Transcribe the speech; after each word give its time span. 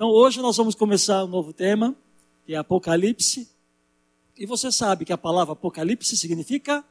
Então 0.00 0.08
hoje 0.08 0.40
nós 0.40 0.56
vamos 0.56 0.74
começar 0.74 1.22
um 1.24 1.28
novo 1.28 1.52
tema, 1.52 1.94
que 2.46 2.54
é 2.54 2.56
Apocalipse. 2.56 3.46
E 4.34 4.46
você 4.46 4.72
sabe 4.72 5.04
que 5.04 5.12
a 5.12 5.18
palavra 5.18 5.52
Apocalipse 5.52 6.16
significa. 6.16 6.82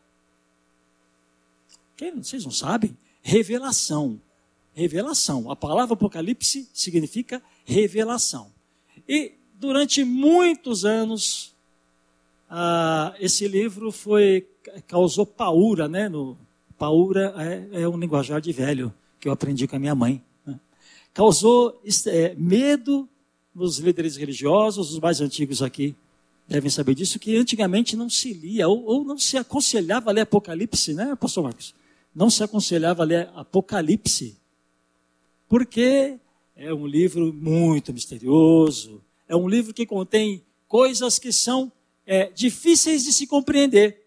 Quem, 1.98 2.22
vocês 2.22 2.45
não 2.45 2.52
sabem? 2.52 2.95
Revelação. 3.23 4.22
Revelação. 4.76 5.49
A 5.49 5.55
palavra 5.55 5.95
Apocalipse 5.95 6.70
significa 6.72 7.41
revelação. 7.66 8.52
E 9.08 9.34
durante 9.55 10.04
muitos 10.04 10.85
anos, 10.85 11.55
ah, 12.48 13.16
esse 13.20 13.48
livro 13.48 13.91
foi 13.91 14.48
causou 14.85 15.26
paura, 15.26 15.88
né? 15.88 16.07
No, 16.07 16.38
paura 16.77 17.34
é, 17.73 17.82
é 17.82 17.90
um 17.90 17.98
linguajar 17.98 18.40
de 18.40 18.52
velho 18.52 18.94
que 19.20 19.27
eu 19.27 19.32
aprendi 19.32 19.68
com 19.68 19.77
a 19.77 19.80
minha 19.80 19.96
mãe 19.96 20.23
causou 21.13 21.81
é, 22.08 22.36
medo 22.36 23.08
nos 23.54 23.77
líderes 23.77 24.16
religiosos, 24.16 24.94
os 24.94 24.99
mais 24.99 25.22
antigos 25.22 25.62
aqui 25.62 25.95
devem 26.48 26.70
saber 26.70 26.96
disso, 26.96 27.20
que 27.20 27.35
antigamente 27.35 27.96
não 27.96 28.10
se 28.10 28.34
lia, 28.34 28.68
ou, 28.68 28.84
ou 28.85 29.04
não 29.04 29.18
se 29.18 29.37
aconselhava 29.37 30.10
a 30.10 30.13
ler 30.13 30.21
Apocalipse, 30.21 30.93
né, 30.93 31.15
pastor 31.15 31.43
Marcos? 31.43 31.76
Não 32.13 32.30
se 32.30 32.43
aconselhava 32.43 33.04
a 33.04 33.05
ler 33.05 33.30
Apocalipse, 33.35 34.35
porque 35.48 36.18
é 36.55 36.74
um 36.74 36.87
livro 36.87 37.32
muito 37.32 37.93
misterioso, 37.93 39.02
é 39.27 39.35
um 39.35 39.48
livro 39.48 39.74
que 39.74 39.85
contém 39.85 40.43
coisas 40.68 41.20
que 41.20 41.32
são 41.32 41.71
é, 42.05 42.32
difíceis 42.32 43.04
de 43.04 43.13
se 43.13 43.27
compreender. 43.27 44.04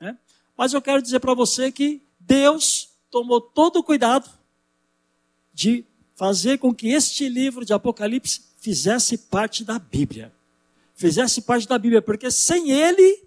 Né? 0.00 0.16
Mas 0.56 0.72
eu 0.72 0.80
quero 0.80 1.02
dizer 1.02 1.20
para 1.20 1.34
você 1.34 1.70
que 1.70 2.02
Deus 2.18 2.88
tomou 3.10 3.40
todo 3.40 3.80
o 3.80 3.84
cuidado 3.84 4.30
de 5.52 5.84
fazer 6.14 6.58
com 6.58 6.74
que 6.74 6.88
este 6.88 7.28
livro 7.28 7.64
de 7.64 7.72
Apocalipse 7.72 8.42
fizesse 8.58 9.18
parte 9.18 9.64
da 9.64 9.78
Bíblia. 9.78 10.32
Fizesse 10.94 11.42
parte 11.42 11.66
da 11.66 11.78
Bíblia, 11.78 12.02
porque 12.02 12.30
sem 12.30 12.70
ele 12.70 13.22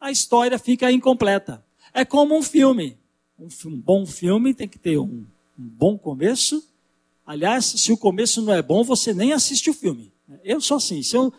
a 0.00 0.10
história 0.10 0.58
fica 0.58 0.90
incompleta. 0.90 1.64
É 1.92 2.04
como 2.04 2.36
um 2.36 2.42
filme. 2.42 2.96
Um, 3.38 3.48
um 3.66 3.76
bom 3.76 4.06
filme 4.06 4.54
tem 4.54 4.66
que 4.66 4.78
ter 4.78 4.98
um, 4.98 5.24
um 5.58 5.68
bom 5.68 5.98
começo. 5.98 6.66
Aliás, 7.26 7.64
se 7.64 7.92
o 7.92 7.96
começo 7.96 8.42
não 8.42 8.52
é 8.52 8.62
bom, 8.62 8.82
você 8.82 9.12
nem 9.12 9.32
assiste 9.32 9.70
o 9.70 9.74
filme. 9.74 10.12
Eu 10.42 10.60
sou 10.60 10.78
assim. 10.78 11.02
Se, 11.02 11.14
eu, 11.16 11.32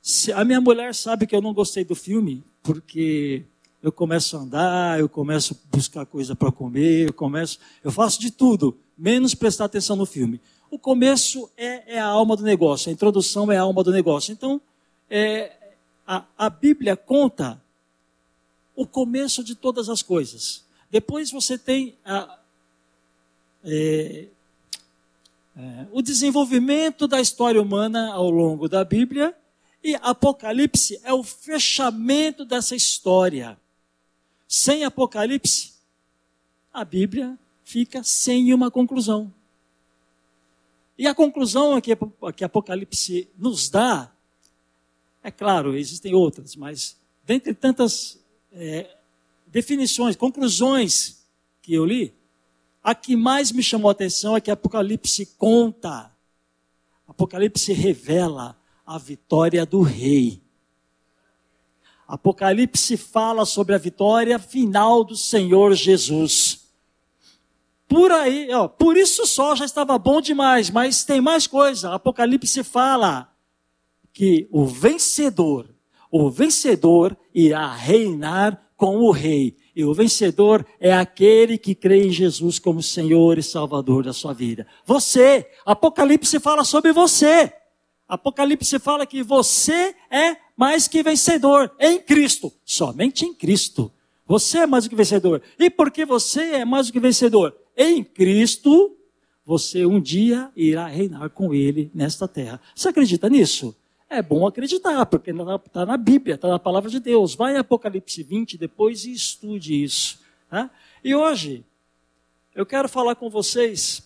se 0.00 0.32
a 0.32 0.44
minha 0.44 0.60
mulher 0.60 0.94
sabe 0.94 1.26
que 1.26 1.34
eu 1.34 1.42
não 1.42 1.52
gostei 1.52 1.84
do 1.84 1.94
filme, 1.94 2.42
porque 2.62 3.44
eu 3.86 3.92
começo 3.92 4.36
a 4.36 4.40
andar, 4.40 4.98
eu 4.98 5.08
começo 5.08 5.54
a 5.54 5.76
buscar 5.76 6.04
coisa 6.04 6.34
para 6.34 6.50
comer, 6.50 7.06
eu 7.06 7.12
começo, 7.12 7.60
eu 7.84 7.92
faço 7.92 8.20
de 8.20 8.32
tudo 8.32 8.76
menos 8.98 9.32
prestar 9.32 9.66
atenção 9.66 9.94
no 9.94 10.04
filme. 10.04 10.40
O 10.68 10.76
começo 10.76 11.48
é, 11.56 11.94
é 11.94 12.00
a 12.00 12.06
alma 12.06 12.36
do 12.36 12.42
negócio, 12.42 12.90
a 12.90 12.92
introdução 12.92 13.52
é 13.52 13.56
a 13.56 13.60
alma 13.60 13.84
do 13.84 13.92
negócio. 13.92 14.32
Então, 14.32 14.60
é, 15.08 15.52
a, 16.04 16.24
a 16.36 16.50
Bíblia 16.50 16.96
conta 16.96 17.62
o 18.74 18.84
começo 18.84 19.44
de 19.44 19.54
todas 19.54 19.88
as 19.88 20.02
coisas. 20.02 20.64
Depois 20.90 21.30
você 21.30 21.56
tem 21.56 21.94
a, 22.04 22.40
é, 23.64 24.26
é, 25.56 25.86
o 25.92 26.02
desenvolvimento 26.02 27.06
da 27.06 27.20
história 27.20 27.62
humana 27.62 28.12
ao 28.12 28.30
longo 28.30 28.68
da 28.68 28.84
Bíblia, 28.84 29.32
e 29.80 29.94
Apocalipse 30.02 31.00
é 31.04 31.12
o 31.12 31.22
fechamento 31.22 32.44
dessa 32.44 32.74
história. 32.74 33.56
Sem 34.46 34.84
Apocalipse, 34.84 35.74
a 36.72 36.84
Bíblia 36.84 37.38
fica 37.64 38.02
sem 38.02 38.52
uma 38.54 38.70
conclusão. 38.70 39.32
E 40.98 41.06
a 41.06 41.14
conclusão 41.14 41.78
que, 41.80 42.44
Apocalipse 42.44 43.28
nos 43.36 43.68
dá, 43.68 44.10
é 45.22 45.30
claro, 45.30 45.76
existem 45.76 46.14
outras, 46.14 46.54
mas 46.56 46.96
dentre 47.24 47.52
tantas 47.52 48.18
é, 48.52 48.96
definições, 49.46 50.16
conclusões 50.16 51.24
que 51.60 51.74
eu 51.74 51.84
li, 51.84 52.14
a 52.82 52.94
que 52.94 53.16
mais 53.16 53.50
me 53.50 53.62
chamou 53.62 53.88
a 53.88 53.92
atenção 53.92 54.36
é 54.36 54.40
que 54.40 54.50
Apocalipse 54.50 55.26
conta, 55.36 56.12
Apocalipse 57.08 57.72
revela 57.72 58.56
a 58.86 58.98
vitória 58.98 59.66
do 59.66 59.82
rei. 59.82 60.40
Apocalipse 62.06 62.96
fala 62.96 63.44
sobre 63.44 63.74
a 63.74 63.78
vitória 63.78 64.38
final 64.38 65.02
do 65.02 65.16
Senhor 65.16 65.74
Jesus. 65.74 66.66
Por 67.88 68.10
aí, 68.10 68.52
ó, 68.52 68.68
por 68.68 68.96
isso 68.96 69.26
só 69.26 69.54
já 69.54 69.64
estava 69.64 69.96
bom 69.98 70.20
demais, 70.20 70.70
mas 70.70 71.04
tem 71.04 71.20
mais 71.20 71.46
coisa. 71.46 71.92
Apocalipse 71.92 72.62
fala 72.64 73.32
que 74.12 74.48
o 74.50 74.66
vencedor, 74.66 75.68
o 76.10 76.30
vencedor 76.30 77.16
irá 77.34 77.72
reinar 77.72 78.70
com 78.76 78.96
o 78.96 79.10
rei. 79.10 79.56
E 79.74 79.84
o 79.84 79.94
vencedor 79.94 80.64
é 80.80 80.92
aquele 80.92 81.58
que 81.58 81.74
crê 81.74 82.06
em 82.06 82.10
Jesus 82.10 82.58
como 82.58 82.82
Senhor 82.82 83.38
e 83.38 83.42
Salvador 83.42 84.04
da 84.04 84.12
sua 84.12 84.32
vida. 84.32 84.66
Você, 84.84 85.48
Apocalipse 85.64 86.38
fala 86.40 86.64
sobre 86.64 86.92
você. 86.92 87.52
Apocalipse 88.08 88.78
fala 88.78 89.06
que 89.06 89.22
você 89.22 89.94
é 90.10 90.36
mais 90.56 90.86
que 90.86 91.02
vencedor 91.02 91.72
em 91.78 92.00
Cristo, 92.00 92.52
somente 92.64 93.24
em 93.24 93.34
Cristo. 93.34 93.92
Você 94.26 94.58
é 94.58 94.66
mais 94.66 94.84
do 94.84 94.90
que 94.90 94.96
vencedor. 94.96 95.42
E 95.58 95.70
porque 95.70 96.04
você 96.04 96.54
é 96.54 96.64
mais 96.64 96.86
do 96.86 96.92
que 96.92 97.00
vencedor? 97.00 97.56
Em 97.76 98.02
Cristo, 98.02 98.96
você 99.44 99.84
um 99.86 100.00
dia 100.00 100.50
irá 100.56 100.86
reinar 100.86 101.30
com 101.30 101.54
Ele 101.54 101.90
nesta 101.94 102.26
terra. 102.26 102.60
Você 102.74 102.88
acredita 102.88 103.28
nisso? 103.28 103.76
É 104.08 104.22
bom 104.22 104.46
acreditar, 104.46 105.04
porque 105.06 105.32
está 105.32 105.84
na 105.84 105.96
Bíblia, 105.96 106.36
está 106.36 106.48
na 106.48 106.58
palavra 106.58 106.88
de 106.88 107.00
Deus. 107.00 107.34
Vai 107.34 107.56
Apocalipse 107.56 108.22
20 108.22 108.56
depois 108.56 109.04
e 109.04 109.12
estude 109.12 109.82
isso. 109.82 110.20
Tá? 110.48 110.70
E 111.02 111.14
hoje, 111.14 111.64
eu 112.54 112.64
quero 112.64 112.88
falar 112.88 113.16
com 113.16 113.28
vocês 113.28 114.02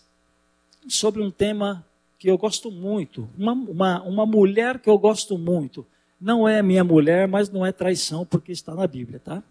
sobre 0.89 1.23
um 1.23 1.31
tema 1.31 1.87
que 2.21 2.29
eu 2.29 2.37
gosto 2.37 2.71
muito. 2.71 3.27
Uma, 3.37 3.53
uma, 3.53 4.03
uma 4.03 4.27
mulher 4.27 4.79
que 4.79 4.91
eu 4.91 4.99
gosto 4.99 5.39
muito. 5.39 5.87
Não 6.21 6.47
é 6.47 6.61
minha 6.63 6.85
mulher, 6.85 7.27
mas 7.27 7.49
não 7.49 7.65
é 7.65 7.73
traição, 7.73 8.27
porque 8.27 8.53
está 8.53 8.75
na 8.75 8.87
Bíblia, 8.87 9.19
tá? 9.19 9.43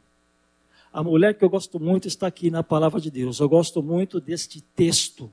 A 0.93 1.01
mulher 1.01 1.33
que 1.33 1.43
eu 1.43 1.49
gosto 1.49 1.79
muito 1.79 2.07
está 2.07 2.27
aqui 2.27 2.51
na 2.51 2.61
palavra 2.61 3.01
de 3.01 3.09
Deus. 3.09 3.39
Eu 3.39 3.49
gosto 3.49 3.81
muito 3.81 4.21
deste 4.21 4.61
texto. 4.61 5.31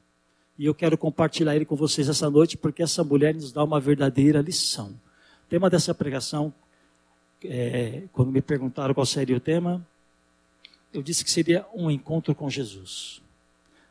E 0.58 0.64
eu 0.64 0.74
quero 0.74 0.96
compartilhar 0.96 1.54
ele 1.54 1.66
com 1.66 1.76
vocês 1.76 2.08
essa 2.08 2.30
noite, 2.30 2.56
porque 2.56 2.82
essa 2.82 3.04
mulher 3.04 3.34
nos 3.34 3.52
dá 3.52 3.62
uma 3.62 3.78
verdadeira 3.78 4.40
lição. 4.40 4.88
O 4.88 5.48
tema 5.50 5.68
dessa 5.68 5.94
pregação, 5.94 6.54
é, 7.44 8.04
quando 8.14 8.32
me 8.32 8.40
perguntaram 8.40 8.94
qual 8.94 9.04
seria 9.04 9.36
o 9.36 9.40
tema, 9.40 9.86
eu 10.90 11.02
disse 11.02 11.22
que 11.22 11.30
seria 11.30 11.66
um 11.74 11.90
encontro 11.90 12.34
com 12.34 12.48
Jesus. 12.48 13.20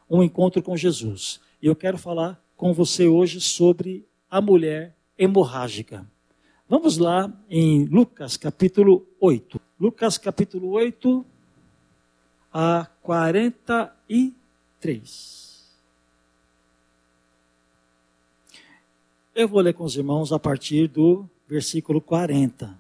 Um 0.10 0.24
encontro 0.24 0.64
com 0.64 0.76
Jesus. 0.76 1.40
E 1.62 1.68
eu 1.68 1.76
quero 1.76 2.00
falar 2.00 2.44
com 2.56 2.72
você 2.74 3.08
hoje 3.08 3.42
sobre 3.42 4.08
a 4.30 4.40
mulher 4.42 4.96
hemorrágica. 5.18 6.08
Vamos 6.68 6.98
lá 6.98 7.32
em 7.50 7.86
Lucas 7.86 8.38
capítulo 8.38 9.08
8. 9.20 9.60
Lucas 9.80 10.18
capítulo 10.18 10.72
8, 10.72 11.24
a 12.52 12.88
43. 13.02 15.46
Eu 19.36 19.48
vou 19.48 19.62
ler 19.62 19.74
com 19.74 19.84
os 19.84 19.96
irmãos 19.98 20.32
a 20.32 20.40
partir 20.40 20.88
do 20.88 21.30
versículo 21.48 22.02
40. 22.02 22.76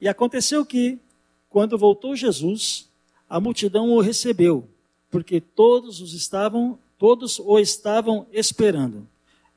E 0.00 0.06
aconteceu 0.06 0.64
que, 0.64 1.00
quando 1.48 1.76
voltou 1.76 2.14
Jesus, 2.14 2.88
a 3.28 3.40
multidão 3.40 3.90
o 3.90 4.00
recebeu, 4.00 4.68
porque 5.10 5.40
todos 5.40 6.00
os 6.00 6.14
estavam, 6.14 6.78
todos 6.98 7.38
o 7.38 7.58
estavam 7.58 8.26
esperando. 8.32 9.06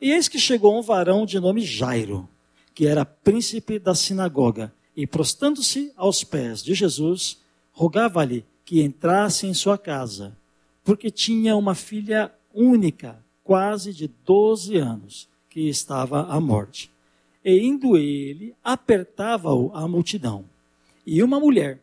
E 0.01 0.11
eis 0.11 0.27
que 0.27 0.39
chegou 0.39 0.77
um 0.77 0.81
varão 0.81 1.25
de 1.25 1.39
nome 1.39 1.61
Jairo, 1.61 2.27
que 2.73 2.87
era 2.87 3.05
príncipe 3.05 3.79
da 3.79 3.93
sinagoga 3.93 4.73
e, 4.95 5.05
prostando-se 5.05 5.91
aos 5.95 6.23
pés 6.23 6.63
de 6.63 6.73
Jesus, 6.73 7.39
rogava-lhe 7.71 8.45
que 8.65 8.81
entrasse 8.81 9.47
em 9.47 9.53
sua 9.53 9.77
casa, 9.77 10.35
porque 10.83 11.09
tinha 11.11 11.55
uma 11.55 11.75
filha 11.75 12.33
única 12.53 13.23
quase 13.43 13.93
de 13.93 14.07
12 14.07 14.77
anos, 14.77 15.27
que 15.49 15.69
estava 15.69 16.23
à 16.27 16.39
morte. 16.39 16.89
E 17.45 17.59
indo 17.59 17.95
ele, 17.95 18.55
apertava-o 18.63 19.71
a 19.73 19.87
multidão. 19.87 20.45
E 21.05 21.21
uma 21.21 21.39
mulher 21.39 21.79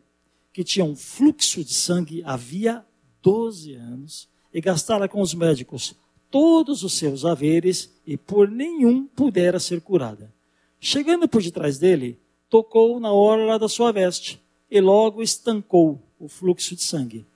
que 0.52 0.64
tinha 0.64 0.84
um 0.84 0.96
fluxo 0.96 1.62
de 1.62 1.72
sangue 1.72 2.22
havia 2.24 2.84
12 3.22 3.74
anos 3.74 4.28
e 4.52 4.60
gastara 4.60 5.08
com 5.08 5.20
os 5.20 5.34
médicos 5.34 5.94
todos 6.30 6.84
os 6.84 6.92
seus 6.92 7.24
haveres 7.24 7.92
e 8.06 8.16
por 8.16 8.48
nenhum 8.48 9.04
pudera 9.04 9.58
ser 9.58 9.80
curada. 9.80 10.32
Chegando 10.78 11.28
por 11.28 11.42
detrás 11.42 11.78
dele, 11.78 12.18
tocou 12.48 12.98
na 13.00 13.12
orla 13.12 13.58
da 13.58 13.68
sua 13.68 13.92
veste 13.92 14.40
e 14.70 14.80
logo 14.80 15.22
estancou 15.22 16.00
o 16.18 16.28
fluxo 16.28 16.76
de 16.76 16.82
sangue. 16.82 17.26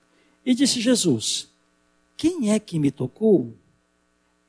E 0.45 0.55
disse 0.55 0.79
Jesus: 0.79 1.49
Quem 2.15 2.51
é 2.51 2.59
que 2.59 2.79
me 2.79 2.89
tocou? 2.89 3.53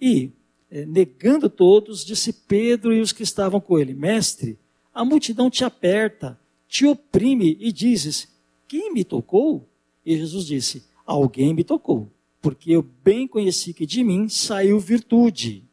E, 0.00 0.30
eh, 0.70 0.86
negando 0.86 1.50
todos, 1.50 2.04
disse 2.04 2.32
Pedro 2.32 2.92
e 2.92 3.00
os 3.00 3.12
que 3.12 3.22
estavam 3.22 3.60
com 3.60 3.78
ele: 3.78 3.94
Mestre, 3.94 4.58
a 4.94 5.04
multidão 5.04 5.50
te 5.50 5.64
aperta, 5.64 6.38
te 6.68 6.86
oprime 6.86 7.56
e 7.60 7.72
dizes: 7.72 8.28
Quem 8.68 8.92
me 8.92 9.04
tocou? 9.04 9.68
E 10.04 10.16
Jesus 10.16 10.46
disse: 10.46 10.84
Alguém 11.06 11.54
me 11.54 11.62
tocou, 11.62 12.10
porque 12.42 12.72
eu 12.72 12.82
bem 12.82 13.28
conheci 13.28 13.72
que 13.72 13.86
de 13.86 14.02
mim 14.02 14.28
saiu 14.28 14.80
virtude. 14.80 15.64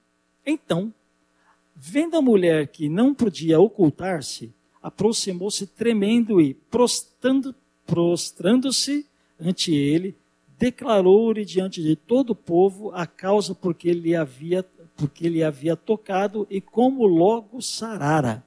Então, 0.46 0.94
vendo 1.76 2.16
a 2.16 2.22
mulher 2.22 2.68
que 2.68 2.88
não 2.88 3.14
podia 3.14 3.60
ocultar-se, 3.60 4.54
aproximou-se 4.82 5.66
tremendo 5.66 6.40
e, 6.40 6.54
prostrando-se 6.54 7.64
prostrando 7.86 8.70
ante 9.40 9.74
ele, 9.74 10.16
declarou-lhe 10.58 11.44
diante 11.44 11.82
de 11.82 11.96
todo 11.96 12.32
o 12.32 12.36
povo 12.36 12.92
a 12.94 13.06
causa 13.06 13.54
porque 13.54 13.90
ele 13.90 14.16
havia, 14.16 14.66
porque 14.96 15.26
ele 15.26 15.44
havia 15.44 15.76
tocado 15.76 16.48
e 16.50 16.62
como 16.62 17.06
logo 17.06 17.62
sarara. 17.62 18.44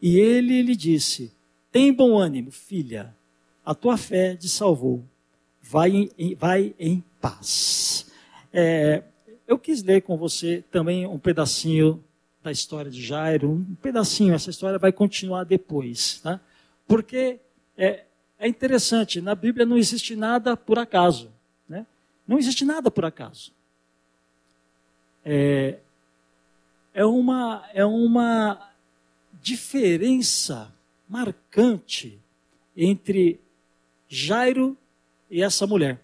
E 0.00 0.18
ele 0.18 0.62
lhe 0.62 0.76
disse: 0.76 1.32
Tem 1.70 1.92
bom 1.92 2.16
ânimo, 2.16 2.50
filha, 2.50 3.14
a 3.64 3.74
tua 3.74 3.96
fé 3.96 4.36
te 4.36 4.48
salvou. 4.48 5.04
Vai 5.72 6.10
em, 6.18 6.34
vai 6.34 6.74
em 6.78 7.02
paz. 7.18 8.04
É, 8.52 9.02
eu 9.48 9.58
quis 9.58 9.82
ler 9.82 10.02
com 10.02 10.18
você 10.18 10.62
também 10.70 11.06
um 11.06 11.18
pedacinho 11.18 12.04
da 12.42 12.52
história 12.52 12.90
de 12.90 13.02
Jairo, 13.02 13.50
um 13.50 13.74
pedacinho, 13.76 14.34
essa 14.34 14.50
história 14.50 14.78
vai 14.78 14.92
continuar 14.92 15.44
depois, 15.44 16.20
tá? 16.20 16.38
Porque 16.86 17.40
é, 17.74 18.04
é 18.38 18.46
interessante, 18.46 19.22
na 19.22 19.34
Bíblia 19.34 19.64
não 19.64 19.78
existe 19.78 20.14
nada 20.14 20.58
por 20.58 20.78
acaso. 20.78 21.32
Né? 21.66 21.86
Não 22.28 22.38
existe 22.38 22.66
nada 22.66 22.90
por 22.90 23.06
acaso. 23.06 23.50
É, 25.24 25.78
é, 26.92 27.06
uma, 27.06 27.64
é 27.72 27.86
uma 27.86 28.70
diferença 29.40 30.70
marcante 31.08 32.20
entre 32.76 33.40
Jairo 34.06 34.76
e 35.32 35.42
essa 35.42 35.66
mulher. 35.66 35.98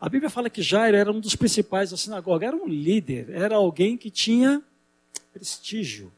A 0.00 0.08
Bíblia 0.08 0.30
fala 0.30 0.48
que 0.48 0.62
Jairo 0.62 0.96
era 0.96 1.12
um 1.12 1.20
dos 1.20 1.36
principais 1.36 1.90
da 1.90 1.96
sinagoga, 1.98 2.46
era 2.46 2.56
um 2.56 2.66
líder, 2.66 3.28
era 3.28 3.56
alguém 3.56 3.98
que 3.98 4.10
tinha 4.10 4.62
prestígio, 5.30 6.10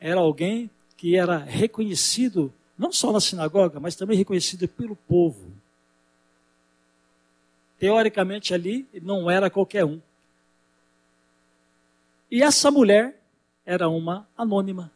era 0.00 0.18
alguém 0.18 0.68
que 0.96 1.16
era 1.16 1.38
reconhecido 1.38 2.52
não 2.76 2.90
só 2.90 3.12
na 3.12 3.20
sinagoga, 3.20 3.78
mas 3.78 3.94
também 3.94 4.18
reconhecido 4.18 4.66
pelo 4.66 4.96
povo. 4.96 5.52
Teoricamente 7.78 8.52
ali 8.52 8.84
não 9.00 9.30
era 9.30 9.48
qualquer 9.48 9.84
um. 9.84 10.00
E 12.28 12.42
essa 12.42 12.68
mulher 12.68 13.22
era 13.64 13.88
uma 13.88 14.28
anônima. 14.36 14.90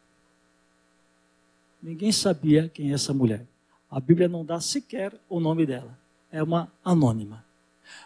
Ninguém 1.81 2.11
sabia 2.11 2.67
quem 2.67 2.91
é 2.91 2.95
essa 2.95 3.13
mulher. 3.13 3.45
A 3.91 3.99
Bíblia 3.99 4.29
não 4.29 4.45
dá 4.45 4.61
sequer 4.61 5.13
o 5.29 5.41
nome 5.41 5.65
dela. 5.65 5.99
É 6.31 6.41
uma 6.41 6.71
anônima. 6.83 7.43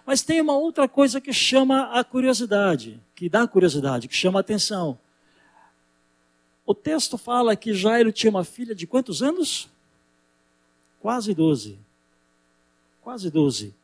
Mas 0.03 0.23
tem 0.23 0.41
uma 0.41 0.57
outra 0.57 0.87
coisa 0.89 1.21
que 1.21 1.31
chama 1.31 1.91
a 1.91 2.03
curiosidade, 2.03 2.99
que 3.13 3.29
dá 3.29 3.47
curiosidade, 3.47 4.07
que 4.07 4.15
chama 4.15 4.39
a 4.39 4.41
atenção. 4.41 4.97
O 6.65 6.73
texto 6.73 7.19
fala 7.19 7.55
que 7.55 7.75
Jairo 7.75 8.11
tinha 8.11 8.31
uma 8.31 8.43
filha 8.43 8.73
de 8.73 8.87
quantos 8.87 9.21
anos? 9.21 9.69
Quase 10.99 11.35
12. 11.35 11.77
Quase 13.03 13.29
12. 13.29 13.75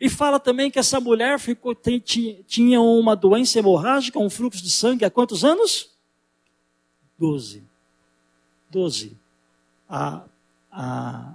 E 0.00 0.08
fala 0.08 0.38
também 0.38 0.70
que 0.70 0.78
essa 0.78 1.00
mulher 1.00 1.40
ficou, 1.40 1.76
tinha 2.46 2.80
uma 2.80 3.16
doença 3.16 3.58
hemorrágica, 3.58 4.18
um 4.18 4.30
fluxo 4.30 4.62
de 4.62 4.70
sangue 4.70 5.04
há 5.04 5.10
quantos 5.10 5.44
anos? 5.44 5.90
12. 7.18 7.64
12. 8.70 9.16
A, 9.88 10.22
a, 10.72 11.34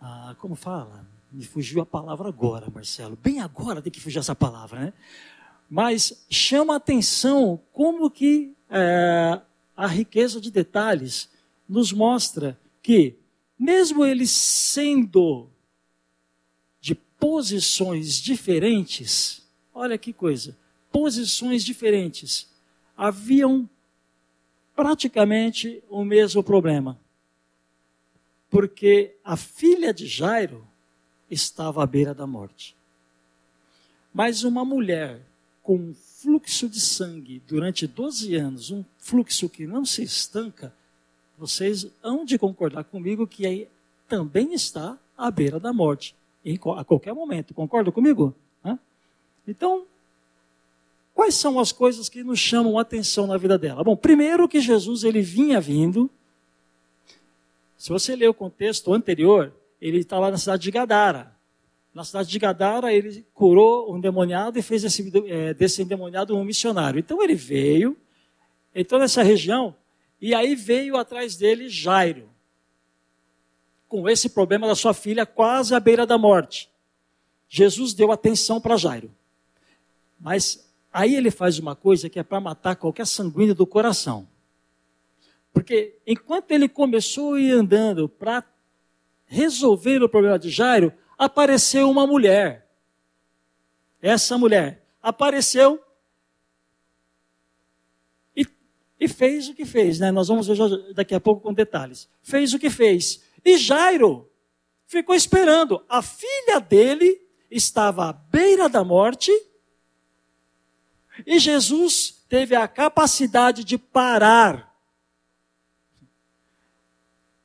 a, 0.00 0.36
como 0.38 0.54
fala? 0.54 1.06
Me 1.30 1.44
fugiu 1.44 1.82
a 1.82 1.86
palavra 1.86 2.28
agora, 2.28 2.70
Marcelo. 2.70 3.18
Bem 3.20 3.40
agora 3.40 3.82
tem 3.82 3.90
que 3.90 4.00
fugir 4.00 4.18
essa 4.18 4.34
palavra, 4.34 4.80
né? 4.80 4.92
mas 5.74 6.26
chama 6.28 6.74
a 6.74 6.76
atenção 6.76 7.58
como 7.72 8.10
que 8.10 8.52
é, 8.68 9.40
a 9.74 9.86
riqueza 9.86 10.38
de 10.38 10.50
detalhes 10.50 11.30
nos 11.66 11.94
mostra 11.94 12.60
que, 12.82 13.16
mesmo 13.58 14.04
eles 14.04 14.30
sendo 14.30 15.48
de 16.78 16.94
posições 16.94 18.16
diferentes, 18.20 19.48
olha 19.72 19.96
que 19.96 20.12
coisa, 20.12 20.54
posições 20.90 21.64
diferentes, 21.64 22.46
haviam 22.94 23.66
praticamente 24.74 25.82
o 25.88 26.04
mesmo 26.04 26.42
problema. 26.42 26.98
Porque 28.50 29.16
a 29.24 29.36
filha 29.36 29.92
de 29.92 30.06
Jairo 30.06 30.66
estava 31.30 31.82
à 31.82 31.86
beira 31.86 32.14
da 32.14 32.26
morte. 32.26 32.76
Mas 34.12 34.44
uma 34.44 34.64
mulher 34.64 35.22
com 35.62 35.76
um 35.76 35.94
fluxo 35.94 36.68
de 36.68 36.80
sangue 36.80 37.42
durante 37.46 37.86
12 37.86 38.34
anos, 38.34 38.70
um 38.70 38.84
fluxo 38.98 39.48
que 39.48 39.66
não 39.66 39.84
se 39.84 40.02
estanca, 40.02 40.74
vocês 41.38 41.86
hão 42.02 42.24
de 42.24 42.38
concordar 42.38 42.84
comigo 42.84 43.26
que 43.26 43.46
aí 43.46 43.68
também 44.08 44.52
está 44.52 44.98
à 45.16 45.30
beira 45.30 45.58
da 45.58 45.72
morte, 45.72 46.14
em, 46.44 46.58
a 46.76 46.84
qualquer 46.84 47.14
momento. 47.14 47.54
Concorda 47.54 47.90
comigo? 47.90 48.34
Hã? 48.64 48.78
Então, 49.46 49.86
quais 51.14 51.34
são 51.34 51.58
as 51.58 51.72
coisas 51.72 52.08
que 52.08 52.22
nos 52.22 52.38
chamam 52.38 52.78
a 52.78 52.82
atenção 52.82 53.26
na 53.26 53.36
vida 53.36 53.58
dela? 53.58 53.82
Bom, 53.84 53.96
primeiro 53.96 54.48
que 54.48 54.60
Jesus 54.60 55.04
ele 55.04 55.22
vinha 55.22 55.60
vindo. 55.60 56.10
Se 57.76 57.90
você 57.90 58.14
ler 58.14 58.28
o 58.28 58.34
contexto 58.34 58.92
anterior, 58.92 59.52
ele 59.80 59.98
está 59.98 60.18
lá 60.18 60.30
na 60.30 60.38
cidade 60.38 60.62
de 60.62 60.70
Gadara 60.70 61.32
na 61.94 62.04
cidade 62.04 62.30
de 62.30 62.38
Gadara, 62.38 62.92
ele 62.92 63.24
curou 63.34 63.92
um 63.92 63.98
endemoniado 63.98 64.58
e 64.58 64.62
fez 64.62 64.82
desse, 64.82 65.12
é, 65.26 65.52
desse 65.52 65.82
endemoniado 65.82 66.36
um 66.36 66.44
missionário. 66.44 66.98
Então 66.98 67.22
ele 67.22 67.34
veio, 67.34 67.96
entrou 68.74 68.98
nessa 68.98 69.22
região, 69.22 69.76
e 70.20 70.34
aí 70.34 70.54
veio 70.54 70.96
atrás 70.96 71.36
dele 71.36 71.68
Jairo, 71.68 72.28
com 73.88 74.08
esse 74.08 74.30
problema 74.30 74.66
da 74.66 74.74
sua 74.74 74.94
filha 74.94 75.26
quase 75.26 75.74
à 75.74 75.80
beira 75.80 76.06
da 76.06 76.16
morte. 76.16 76.70
Jesus 77.46 77.92
deu 77.92 78.10
atenção 78.10 78.58
para 78.58 78.78
Jairo. 78.78 79.10
Mas 80.18 80.61
aí 80.92 81.14
ele 81.14 81.30
faz 81.30 81.58
uma 81.58 81.74
coisa 81.74 82.08
que 82.10 82.18
é 82.18 82.22
para 82.22 82.40
matar 82.40 82.76
qualquer 82.76 83.06
sanguíneo 83.06 83.54
do 83.54 83.66
coração. 83.66 84.28
Porque 85.52 85.98
enquanto 86.06 86.50
ele 86.50 86.68
começou 86.68 87.34
a 87.34 87.40
ir 87.40 87.52
andando 87.52 88.08
para 88.08 88.44
resolver 89.24 90.02
o 90.02 90.08
problema 90.08 90.38
de 90.38 90.50
Jairo, 90.50 90.92
apareceu 91.16 91.90
uma 91.90 92.06
mulher. 92.06 92.68
Essa 94.00 94.36
mulher 94.36 94.84
apareceu 95.02 95.82
e, 98.36 98.46
e 98.98 99.08
fez 99.08 99.48
o 99.48 99.54
que 99.54 99.64
fez, 99.64 99.98
né? 99.98 100.10
Nós 100.10 100.28
vamos 100.28 100.46
ver 100.46 100.56
daqui 100.94 101.14
a 101.14 101.20
pouco 101.20 101.40
com 101.40 101.52
detalhes. 101.52 102.08
Fez 102.22 102.52
o 102.52 102.58
que 102.58 102.68
fez. 102.68 103.22
E 103.44 103.56
Jairo 103.56 104.30
ficou 104.86 105.14
esperando. 105.14 105.84
A 105.88 106.02
filha 106.02 106.60
dele 106.60 107.20
estava 107.50 108.08
à 108.08 108.12
beira 108.12 108.68
da 108.68 108.82
morte 108.82 109.30
e 111.26 111.38
Jesus 111.38 112.22
teve 112.28 112.54
a 112.54 112.66
capacidade 112.66 113.64
de 113.64 113.76
parar. 113.76 114.72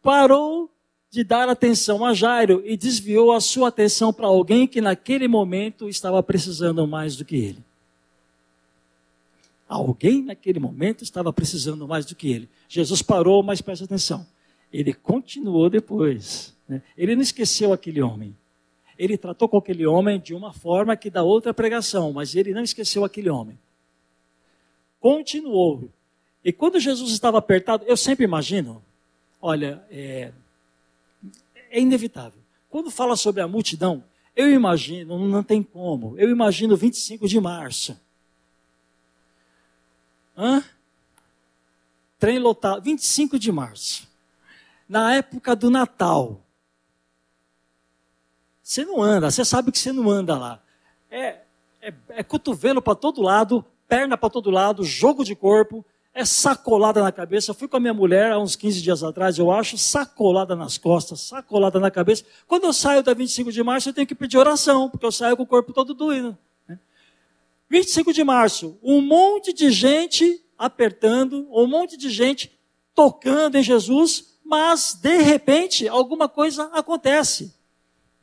Parou 0.01 0.71
de 1.09 1.23
dar 1.23 1.49
atenção 1.49 2.05
a 2.05 2.13
Jairo 2.13 2.61
e 2.65 2.77
desviou 2.77 3.31
a 3.31 3.41
sua 3.41 3.69
atenção 3.69 4.13
para 4.13 4.27
alguém 4.27 4.67
que 4.67 4.81
naquele 4.81 5.27
momento 5.27 5.89
estava 5.89 6.21
precisando 6.21 6.85
mais 6.87 7.15
do 7.15 7.25
que 7.25 7.35
ele. 7.35 7.63
Alguém 9.67 10.23
naquele 10.23 10.59
momento 10.59 11.03
estava 11.03 11.33
precisando 11.33 11.87
mais 11.87 12.05
do 12.05 12.15
que 12.15 12.31
ele. 12.31 12.49
Jesus 12.69 13.01
parou, 13.01 13.43
mas 13.43 13.61
preste 13.61 13.83
atenção. 13.83 14.25
Ele 14.71 14.93
continuou 14.93 15.69
depois. 15.69 16.55
Né? 16.67 16.81
Ele 16.97 17.15
não 17.15 17.21
esqueceu 17.21 17.73
aquele 17.73 18.01
homem. 18.01 18.35
Ele 18.97 19.17
tratou 19.17 19.47
com 19.47 19.57
aquele 19.57 19.85
homem 19.85 20.19
de 20.19 20.33
uma 20.33 20.53
forma 20.53 20.95
que 20.95 21.09
dá 21.09 21.23
outra 21.23 21.53
pregação, 21.53 22.11
mas 22.13 22.35
ele 22.35 22.53
não 22.53 22.63
esqueceu 22.63 23.05
aquele 23.05 23.29
homem. 23.29 23.57
Continuou. 24.99 25.89
E 26.43 26.51
quando 26.51 26.79
Jesus 26.79 27.11
estava 27.11 27.37
apertado, 27.37 27.85
eu 27.85 27.95
sempre 27.95 28.25
imagino, 28.25 28.83
olha, 29.41 29.83
é, 29.91 30.31
é 31.69 31.79
inevitável. 31.79 32.39
Quando 32.69 32.89
fala 32.89 33.15
sobre 33.15 33.41
a 33.41 33.47
multidão, 33.47 34.03
eu 34.35 34.49
imagino, 34.51 35.27
não 35.27 35.43
tem 35.43 35.61
como, 35.61 36.17
eu 36.17 36.29
imagino 36.29 36.75
25 36.75 37.27
de 37.27 37.39
março. 37.39 37.99
Hã? 40.37 40.63
Trem 42.19 42.39
lotado, 42.39 42.81
25 42.83 43.37
de 43.37 43.51
março. 43.51 44.07
Na 44.87 45.15
época 45.15 45.55
do 45.55 45.69
Natal. 45.69 46.41
Você 48.67 48.83
não 48.83 49.01
anda, 49.01 49.31
você 49.31 49.45
sabe 49.45 49.71
que 49.71 49.79
você 49.79 49.93
não 49.93 50.09
anda 50.09 50.37
lá. 50.37 50.61
É, 51.09 51.37
é, 51.81 51.93
é 52.09 52.21
cotovelo 52.21 52.81
para 52.81 52.95
todo 52.95 53.21
lado, 53.21 53.63
perna 53.87 54.17
para 54.17 54.29
todo 54.29 54.51
lado, 54.51 54.83
jogo 54.83 55.23
de 55.23 55.33
corpo, 55.33 55.85
é 56.13 56.25
sacolada 56.25 57.01
na 57.01 57.09
cabeça. 57.09 57.51
Eu 57.51 57.55
fui 57.55 57.69
com 57.69 57.77
a 57.77 57.79
minha 57.79 57.93
mulher 57.93 58.33
há 58.33 58.37
uns 58.37 58.57
15 58.57 58.81
dias 58.81 59.03
atrás, 59.03 59.37
eu 59.37 59.49
acho, 59.53 59.77
sacolada 59.77 60.53
nas 60.53 60.77
costas, 60.77 61.21
sacolada 61.21 61.79
na 61.79 61.89
cabeça. 61.89 62.25
Quando 62.45 62.65
eu 62.65 62.73
saio 62.73 63.01
da 63.01 63.13
25 63.13 63.53
de 63.53 63.63
março, 63.63 63.87
eu 63.87 63.93
tenho 63.93 64.05
que 64.05 64.13
pedir 64.13 64.37
oração, 64.37 64.89
porque 64.89 65.05
eu 65.05 65.13
saio 65.13 65.37
com 65.37 65.43
o 65.43 65.47
corpo 65.47 65.71
todo 65.71 65.93
doído. 65.93 66.37
25 67.69 68.09
né? 68.09 68.13
de 68.13 68.23
março, 68.25 68.77
um 68.83 68.99
monte 68.99 69.53
de 69.53 69.71
gente 69.71 70.43
apertando, 70.57 71.47
um 71.53 71.67
monte 71.67 71.95
de 71.95 72.09
gente 72.09 72.59
tocando 72.93 73.55
em 73.55 73.63
Jesus, 73.63 74.37
mas 74.43 74.93
de 74.93 75.21
repente 75.21 75.87
alguma 75.87 76.27
coisa 76.27 76.65
acontece. 76.73 77.55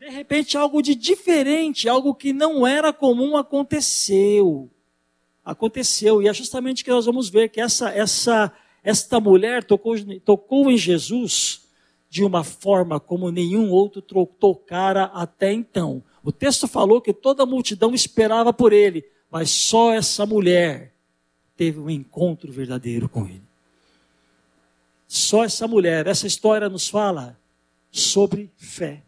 De 0.04 0.10
repente 0.10 0.54
algo 0.54 0.82
de 0.82 0.94
diferente, 0.94 1.88
algo 1.88 2.14
que 2.14 2.30
não 2.30 2.66
era 2.66 2.92
comum 2.92 3.38
aconteceu. 3.38 4.70
Aconteceu 5.42 6.20
e 6.20 6.28
é 6.28 6.34
justamente 6.34 6.84
que 6.84 6.90
nós 6.90 7.06
vamos 7.06 7.30
ver 7.30 7.48
que 7.48 7.58
essa 7.58 7.88
essa 7.88 8.52
esta 8.82 9.18
mulher 9.18 9.64
tocou, 9.64 9.94
tocou 10.22 10.70
em 10.70 10.76
Jesus 10.76 11.62
de 12.10 12.22
uma 12.22 12.44
forma 12.44 13.00
como 13.00 13.30
nenhum 13.30 13.70
outro 13.70 14.02
tocara 14.02 15.04
até 15.04 15.50
então. 15.54 16.04
O 16.22 16.30
texto 16.30 16.68
falou 16.68 17.00
que 17.00 17.14
toda 17.14 17.44
a 17.44 17.46
multidão 17.46 17.94
esperava 17.94 18.52
por 18.52 18.74
ele, 18.74 19.06
mas 19.30 19.48
só 19.48 19.90
essa 19.90 20.26
mulher 20.26 20.92
teve 21.56 21.80
um 21.80 21.88
encontro 21.88 22.52
verdadeiro 22.52 23.08
com 23.08 23.24
ele. 23.24 23.42
Só 25.08 25.44
essa 25.44 25.66
mulher, 25.66 26.06
essa 26.06 26.26
história 26.26 26.68
nos 26.68 26.88
fala 26.88 27.40
sobre 27.90 28.52
fé. 28.58 29.03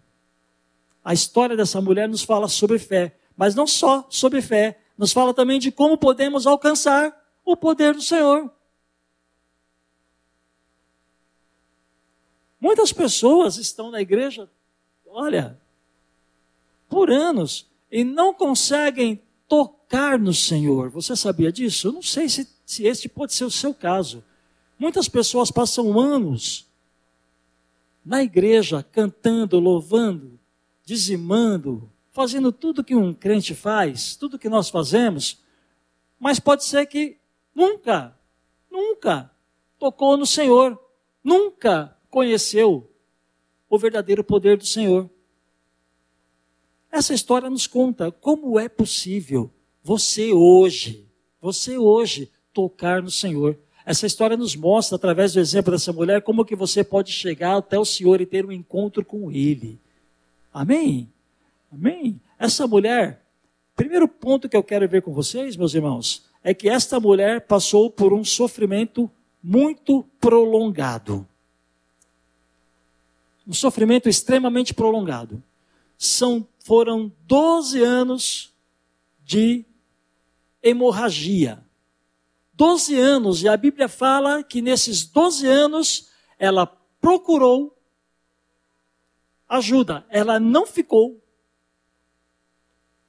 A 1.07 1.15
história 1.15 1.57
dessa 1.57 1.81
mulher 1.81 2.09
nos 2.09 2.25
fala 2.25 2.49
sobre 2.49 2.81
fé, 2.81 3.17
mas 3.37 3.55
não 3.55 3.65
só 3.65 4.05
sobre 4.11 4.43
fé, 4.43 4.81
nos 4.99 5.13
fala 5.13 5.33
também 5.33 5.61
de 5.61 5.71
como 5.71 5.97
podemos 5.97 6.49
alcançar 6.49 7.17
o 7.45 7.57
poder 7.57 7.95
do 7.95 8.03
Senhor. 8.03 8.51
Muitas 12.61 12.93
pessoas 12.93 13.57
estão 13.57 13.93
na 13.93 14.01
igreja, 14.01 14.51
olha, 15.07 15.57
por 16.89 17.09
anos 17.09 17.71
e 17.89 18.03
não 18.03 18.35
conseguem 18.35 19.23
tocar 19.47 20.19
no 20.19 20.35
Senhor. 20.35 20.91
Você 20.91 21.15
sabia 21.15 21.53
disso? 21.53 21.87
Eu 21.87 21.93
não 21.93 22.03
sei 22.03 22.29
se, 22.29 22.51
se 22.67 22.85
este 22.85 23.09
pode 23.09 23.33
ser 23.33 23.45
o 23.45 23.51
seu 23.51 23.73
caso. 23.73 24.25
Muitas 24.77 25.09
pessoas 25.09 25.53
passam 25.53 26.01
anos 26.01 26.67
na 28.05 28.25
igreja 28.25 28.83
cantando, 28.83 29.61
louvando, 29.61 30.36
dizimando, 30.87 31.91
fazendo 32.13 32.53
tudo 32.53 32.85
que 32.85 32.95
um 32.95 33.13
crente 33.13 33.55
faz, 33.55 34.15
tudo 34.15 34.39
que 34.39 34.49
nós 34.49 34.71
fazemos, 34.71 35.43
mas 36.19 36.39
pode 36.39 36.65
ser 36.65 36.87
que 36.87 37.19
nunca, 37.53 38.17
nunca 38.71 39.31
tocou 39.81 40.17
no 40.17 40.25
Senhor, 40.25 40.81
nunca 41.23 41.95
conheceu 42.09 42.89
o 43.69 43.77
verdadeiro 43.77 44.23
poder 44.23 44.57
do 44.57 44.65
Senhor. 44.65 45.11
Essa 46.91 47.13
história 47.13 47.51
nos 47.51 47.67
conta 47.67 48.13
como 48.13 48.59
é 48.59 48.69
possível 48.69 49.51
você 49.83 50.33
hoje, 50.33 51.05
você 51.41 51.77
hoje 51.77 52.31
tocar 52.53 53.03
no 53.03 53.11
Senhor. 53.11 53.59
Essa 53.85 54.07
história 54.07 54.37
nos 54.37 54.55
mostra, 54.55 54.95
através 54.95 55.33
do 55.33 55.41
exemplo 55.41 55.73
dessa 55.73 55.93
mulher, 55.93 56.23
como 56.23 56.45
que 56.45 56.55
você 56.55 56.85
pode 56.85 57.11
chegar 57.11 57.57
até 57.57 57.77
o 57.77 57.85
Senhor 57.85 58.21
e 58.21 58.27
ter 58.27 58.47
um 58.47 58.53
encontro 58.53 59.05
com 59.05 59.33
Ele. 59.33 59.81
Amém? 60.57 61.13
Amém? 61.71 62.19
Essa 62.39 62.67
mulher, 62.67 63.23
primeiro 63.75 64.09
ponto 64.09 64.49
que 64.49 64.57
eu 64.57 64.63
quero 64.63 64.89
ver 64.89 65.03
com 65.03 65.13
vocês, 65.13 65.55
meus 65.55 65.75
irmãos, 65.75 66.25
é 66.43 66.55
que 66.55 66.67
esta 66.67 66.99
mulher 66.99 67.43
passou 67.43 67.91
por 67.91 68.15
um 68.15 68.25
sofrimento 68.25 69.11
muito 69.43 70.03
prolongado. 70.19 71.29
Um 73.47 73.53
sofrimento 73.53 74.09
extremamente 74.09 74.73
prolongado. 74.73 75.43
São, 75.99 76.49
foram 76.65 77.13
12 77.27 77.83
anos 77.83 78.51
de 79.23 79.63
hemorragia. 80.63 81.63
12 82.55 82.99
anos, 82.99 83.43
e 83.43 83.49
a 83.49 83.59
Bíblia 83.59 83.89
fala 83.89 84.43
que 84.43 84.63
nesses 84.63 85.05
12 85.05 85.47
anos 85.47 86.09
ela 86.39 86.67
procurou 86.99 87.76
ajuda, 89.49 90.05
ela 90.09 90.41
não 90.41 90.67
ficou 90.67 91.23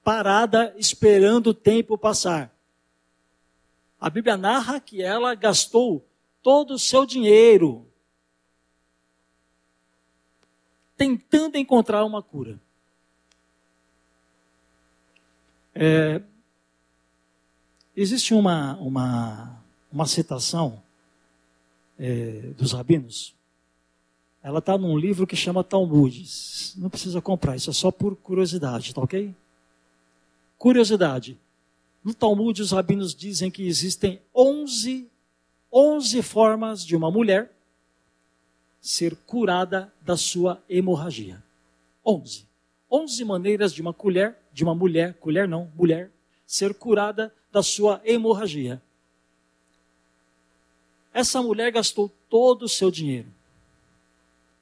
parada 0.03 0.74
esperando 0.77 1.48
o 1.48 1.53
tempo 1.53 1.98
passar. 1.98 2.56
A 4.00 4.10
Bíblia 4.10 4.38
narra 4.38 4.79
que 4.79 5.01
ela 5.01 5.34
gastou 5.36 6.08
todo 6.41 6.75
o 6.75 6.79
seu 6.79 7.06
dinheiro 7.06 7.86
tentando 10.96 11.58
encontrar 11.58 12.03
uma 12.03 12.24
cura. 12.24 12.60
É, 15.75 16.22
existe 17.96 18.34
uma, 18.34 18.75
uma, 18.77 19.63
uma 19.91 20.08
citação 20.08 20.82
é, 22.00 22.53
dos 22.58 22.72
rabinos. 22.74 23.37
Ela 24.48 24.60
está 24.60 24.77
num 24.77 24.98
livro 24.98 25.27
que 25.27 25.36
chama 25.36 25.62
Talmud. 25.62 26.24
Não 26.77 26.89
precisa 26.89 27.22
comprar, 27.22 27.58
isso 27.58 27.70
é 27.70 27.74
só 27.74 27.92
por 27.92 28.16
curiosidade, 28.16 28.96
tá 28.96 29.01
ok? 29.01 29.36
Curiosidade. 30.58 31.38
No 32.01 32.13
Talmud, 32.13 32.62
os 32.62 32.72
rabinos 32.72 33.13
dizem 33.13 33.51
que 33.51 33.68
existem 33.68 34.22
11, 34.34 35.06
11 35.70 36.22
formas 36.22 36.86
de 36.86 36.96
uma 36.96 37.12
mulher 37.12 37.51
ser 38.80 39.18
curada 39.18 39.94
da 40.00 40.16
sua 40.16 40.63
hemorragia. 40.70 41.44
11. 42.06 42.46
11 42.89 43.25
maneiras 43.25 43.74
de 43.74 43.82
uma 43.82 43.92
colher, 43.92 44.38
de 44.54 44.63
uma 44.63 44.74
mulher, 44.74 45.16
colher 45.16 45.46
não, 45.46 45.70
mulher, 45.75 46.10
ser 46.46 46.74
curada 46.74 47.36
da 47.51 47.62
sua 47.62 48.00
hemorragia. 48.06 48.82
Essa 51.13 51.42
mulher 51.42 51.70
gastou 51.70 52.10
todo 52.30 52.63
o 52.63 52.70
seu 52.70 52.89
dinheiro, 52.89 53.27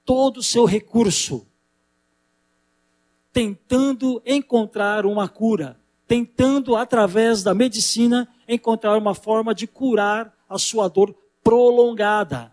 todo 0.06 0.38
o 0.38 0.44
seu 0.44 0.64
recurso, 0.64 1.46
tentando 3.34 4.22
encontrar 4.26 5.06
uma 5.06 5.28
cura 5.28 5.78
tentando, 6.08 6.76
através 6.76 7.44
da 7.44 7.54
medicina, 7.54 8.28
encontrar 8.48 8.98
uma 8.98 9.16
forma 9.16 9.54
de 9.54 9.68
curar 9.68 10.36
a 10.48 10.58
sua 10.58 10.88
dor 10.88 11.16
prolongada. 11.44 12.52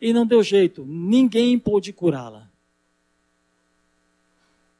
E 0.00 0.12
não 0.12 0.26
deu 0.26 0.42
jeito, 0.42 0.84
ninguém 0.84 1.58
pôde 1.58 1.92
curá-la. 1.92 2.50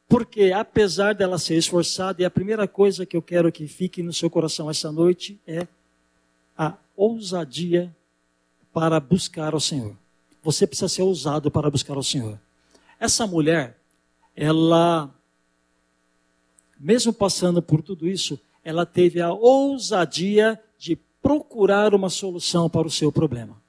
Porque, 0.07 0.51
apesar 0.51 1.15
dela 1.15 1.39
ser 1.39 1.55
esforçada, 1.55 2.21
e 2.21 2.25
a 2.25 2.29
primeira 2.29 2.67
coisa 2.67 3.05
que 3.05 3.15
eu 3.15 3.21
quero 3.21 3.51
que 3.51 3.67
fique 3.67 4.03
no 4.03 4.13
seu 4.13 4.29
coração 4.29 4.69
essa 4.69 4.91
noite 4.91 5.39
é 5.47 5.65
a 6.57 6.75
ousadia 6.95 7.95
para 8.71 8.99
buscar 8.99 9.53
ao 9.53 9.59
Senhor. 9.59 9.95
Você 10.43 10.67
precisa 10.67 10.89
ser 10.89 11.01
ousado 11.01 11.49
para 11.49 11.71
buscar 11.71 11.95
ao 11.95 12.03
Senhor. 12.03 12.39
Essa 12.99 13.25
mulher, 13.25 13.79
ela 14.35 15.09
mesmo 16.83 17.13
passando 17.13 17.61
por 17.61 17.81
tudo 17.81 18.05
isso, 18.05 18.37
ela 18.61 18.85
teve 18.85 19.21
a 19.21 19.31
ousadia 19.31 20.61
de 20.77 20.97
procurar 21.21 21.95
uma 21.95 22.09
solução 22.09 22.69
para 22.69 22.85
o 22.85 22.91
seu 22.91 23.09
problema. 23.09 23.61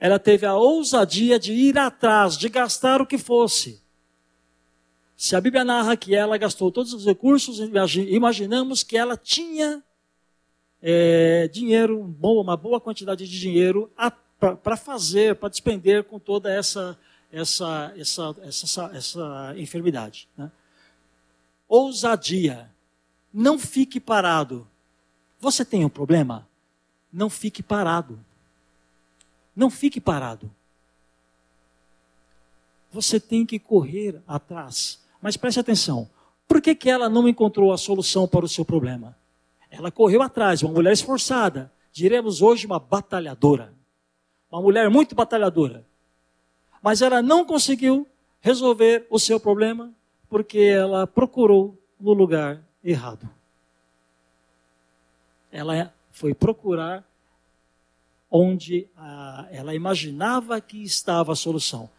Ela 0.00 0.18
teve 0.18 0.46
a 0.46 0.54
ousadia 0.54 1.38
de 1.38 1.52
ir 1.52 1.78
atrás, 1.78 2.38
de 2.38 2.48
gastar 2.48 3.02
o 3.02 3.06
que 3.06 3.18
fosse. 3.18 3.82
Se 5.14 5.36
a 5.36 5.40
Bíblia 5.40 5.64
narra 5.64 5.98
que 5.98 6.14
ela 6.14 6.38
gastou 6.38 6.72
todos 6.72 6.94
os 6.94 7.04
recursos, 7.04 7.58
imaginamos 8.08 8.82
que 8.82 8.96
ela 8.96 9.18
tinha 9.18 9.82
é, 10.86 11.48
dinheiro, 11.48 12.14
uma 12.20 12.56
boa 12.58 12.78
quantidade 12.78 13.26
de 13.26 13.40
dinheiro 13.40 13.90
para 14.62 14.76
fazer, 14.76 15.34
para 15.34 15.48
despender 15.48 16.04
com 16.04 16.18
toda 16.18 16.52
essa 16.52 16.98
essa, 17.34 17.92
essa, 17.96 18.36
essa, 18.42 18.90
essa 18.94 19.54
enfermidade. 19.56 20.28
Né? 20.36 20.50
Ousadia. 21.68 22.70
Não 23.32 23.58
fique 23.58 23.98
parado. 23.98 24.66
Você 25.40 25.64
tem 25.64 25.84
um 25.84 25.88
problema? 25.88 26.46
Não 27.12 27.28
fique 27.28 27.62
parado. 27.62 28.20
Não 29.56 29.68
fique 29.68 30.00
parado. 30.00 30.48
Você 32.92 33.18
tem 33.18 33.44
que 33.44 33.58
correr 33.58 34.22
atrás. 34.28 35.00
Mas 35.20 35.36
preste 35.36 35.58
atenção. 35.58 36.08
Por 36.46 36.62
que, 36.62 36.74
que 36.74 36.88
ela 36.88 37.08
não 37.08 37.26
encontrou 37.28 37.72
a 37.72 37.78
solução 37.78 38.28
para 38.28 38.44
o 38.44 38.48
seu 38.48 38.64
problema? 38.64 39.16
Ela 39.76 39.90
correu 39.90 40.22
atrás, 40.22 40.62
uma 40.62 40.72
mulher 40.72 40.92
esforçada. 40.92 41.72
Diremos 41.92 42.40
hoje 42.40 42.64
uma 42.64 42.78
batalhadora. 42.78 43.74
Uma 44.50 44.62
mulher 44.62 44.88
muito 44.88 45.14
batalhadora. 45.14 45.84
Mas 46.80 47.02
ela 47.02 47.20
não 47.20 47.44
conseguiu 47.44 48.06
resolver 48.40 49.04
o 49.10 49.18
seu 49.18 49.40
problema 49.40 49.92
porque 50.28 50.58
ela 50.58 51.06
procurou 51.06 51.76
no 51.98 52.12
lugar 52.12 52.62
errado. 52.84 53.28
Ela 55.50 55.92
foi 56.12 56.34
procurar 56.34 57.04
onde 58.30 58.86
a, 58.96 59.48
ela 59.50 59.74
imaginava 59.74 60.60
que 60.60 60.82
estava 60.82 61.32
a 61.32 61.36
solução, 61.36 61.90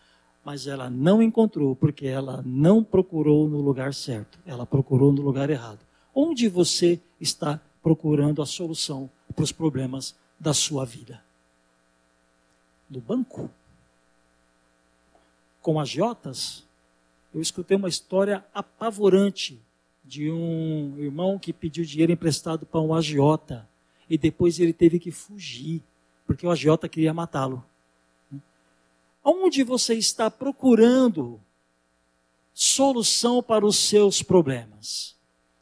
mas 0.43 0.67
ela 0.67 0.89
não 0.89 1.21
encontrou 1.21 1.75
porque 1.75 2.07
ela 2.07 2.41
não 2.45 2.83
procurou 2.83 3.49
no 3.49 3.59
lugar 3.59 3.93
certo, 3.93 4.39
ela 4.45 4.65
procurou 4.65 5.11
no 5.11 5.21
lugar 5.21 5.49
errado. 5.49 5.79
Onde 6.13 6.47
você 6.47 7.01
está 7.25 7.59
procurando 7.83 8.41
a 8.41 8.45
solução 8.45 9.09
para 9.35 9.43
os 9.43 9.51
problemas 9.51 10.15
da 10.39 10.53
sua 10.53 10.85
vida? 10.85 11.23
No 12.89 13.01
banco? 13.01 13.49
Com 15.61 15.79
agiotas? 15.79 16.63
Eu 17.33 17.41
escutei 17.41 17.75
uma 17.75 17.89
história 17.89 18.45
apavorante 18.53 19.59
de 20.03 20.31
um 20.31 20.95
irmão 20.97 21.37
que 21.37 21.51
pediu 21.51 21.83
dinheiro 21.83 22.11
emprestado 22.11 22.65
para 22.65 22.79
um 22.79 22.93
agiota 22.93 23.67
e 24.09 24.17
depois 24.17 24.59
ele 24.59 24.71
teve 24.71 24.99
que 24.99 25.11
fugir 25.11 25.83
porque 26.25 26.45
o 26.45 26.51
agiota 26.51 26.87
queria 26.87 27.13
matá-lo. 27.13 27.63
Onde 29.23 29.63
você 29.63 29.95
está 29.95 30.29
procurando 30.29 31.41
solução 32.53 33.41
para 33.41 33.65
os 33.65 33.77
seus 33.77 34.21
problemas? 34.21 35.14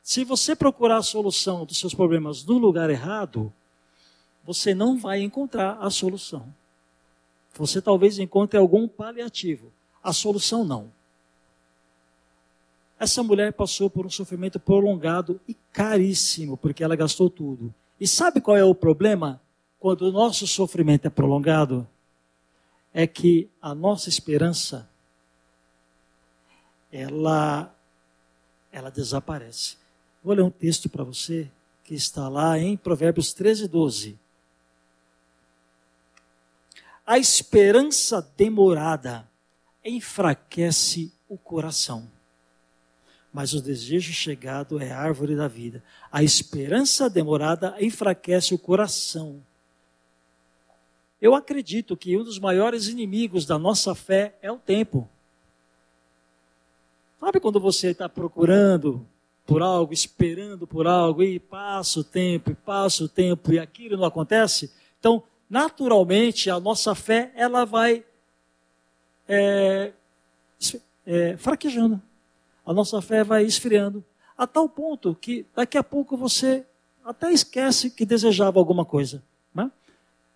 Se 0.03 0.25
você 0.25 0.53
procurar 0.53 0.97
a 0.97 1.01
solução 1.01 1.65
dos 1.65 1.79
seus 1.79 1.93
problemas 1.93 2.43
no 2.43 2.57
lugar 2.57 2.89
errado, 2.89 3.51
você 4.43 4.75
não 4.75 4.97
vai 4.97 5.21
encontrar 5.21 5.77
a 5.79 5.89
solução. 5.89 6.53
Você 7.53 7.81
talvez 7.81 8.19
encontre 8.19 8.59
algum 8.59 8.85
paliativo. 8.85 9.71
A 10.03 10.11
solução 10.11 10.65
não. 10.65 10.91
Essa 12.99 13.23
mulher 13.23 13.53
passou 13.53 13.89
por 13.89 14.05
um 14.05 14.09
sofrimento 14.09 14.59
prolongado 14.59 15.39
e 15.47 15.53
caríssimo, 15.71 16.57
porque 16.57 16.83
ela 16.83 16.97
gastou 16.97 17.29
tudo. 17.29 17.73
E 17.97 18.05
sabe 18.05 18.41
qual 18.41 18.57
é 18.57 18.63
o 18.63 18.75
problema 18.75 19.41
quando 19.79 20.01
o 20.01 20.11
nosso 20.11 20.45
sofrimento 20.45 21.05
é 21.07 21.09
prolongado? 21.09 21.87
É 22.93 23.07
que 23.07 23.49
a 23.61 23.73
nossa 23.73 24.09
esperança 24.09 24.89
ela 26.91 27.73
ela 28.69 28.89
desaparece. 28.89 29.82
Vou 30.23 30.33
ler 30.33 30.41
um 30.41 30.49
texto 30.49 30.87
para 30.87 31.03
você 31.03 31.51
que 31.83 31.93
está 31.93 32.29
lá 32.29 32.57
em 32.57 32.77
Provérbios 32.77 33.33
13, 33.33 33.67
12. 33.67 34.17
A 37.05 37.17
esperança 37.17 38.25
demorada 38.37 39.29
enfraquece 39.83 41.11
o 41.27 41.37
coração, 41.37 42.09
mas 43.33 43.53
o 43.53 43.61
desejo 43.61 44.13
chegado 44.13 44.81
é 44.81 44.93
árvore 44.93 45.35
da 45.35 45.49
vida. 45.49 45.83
A 46.09 46.23
esperança 46.23 47.09
demorada 47.09 47.75
enfraquece 47.81 48.53
o 48.53 48.57
coração. 48.57 49.43
Eu 51.21 51.35
acredito 51.35 51.97
que 51.97 52.17
um 52.17 52.23
dos 52.23 52.39
maiores 52.39 52.87
inimigos 52.87 53.45
da 53.45 53.59
nossa 53.59 53.93
fé 53.93 54.37
é 54.41 54.49
o 54.49 54.57
tempo. 54.57 55.09
Sabe 57.19 57.41
quando 57.41 57.59
você 57.59 57.89
está 57.89 58.07
procurando 58.07 59.05
por 59.45 59.61
algo, 59.61 59.93
esperando 59.93 60.65
por 60.65 60.87
algo, 60.87 61.21
e 61.21 61.39
passa 61.39 61.99
o 61.99 62.03
tempo, 62.03 62.51
e 62.51 62.55
passa 62.55 63.03
o 63.03 63.09
tempo, 63.09 63.51
e 63.53 63.59
aquilo 63.59 63.97
não 63.97 64.05
acontece? 64.05 64.71
Então, 64.99 65.23
naturalmente 65.49 66.49
a 66.49 66.59
nossa 66.59 66.95
fé 66.95 67.31
ela 67.35 67.65
vai 67.65 68.03
é, 69.27 69.91
é, 71.05 71.37
fraquejando. 71.37 72.01
A 72.65 72.73
nossa 72.73 73.01
fé 73.01 73.23
vai 73.23 73.43
esfriando. 73.43 74.03
A 74.37 74.47
tal 74.47 74.67
ponto 74.67 75.15
que 75.15 75.45
daqui 75.55 75.77
a 75.77 75.83
pouco 75.83 76.15
você 76.15 76.65
até 77.03 77.31
esquece 77.31 77.89
que 77.89 78.05
desejava 78.05 78.59
alguma 78.59 78.85
coisa. 78.85 79.21
Né? 79.53 79.69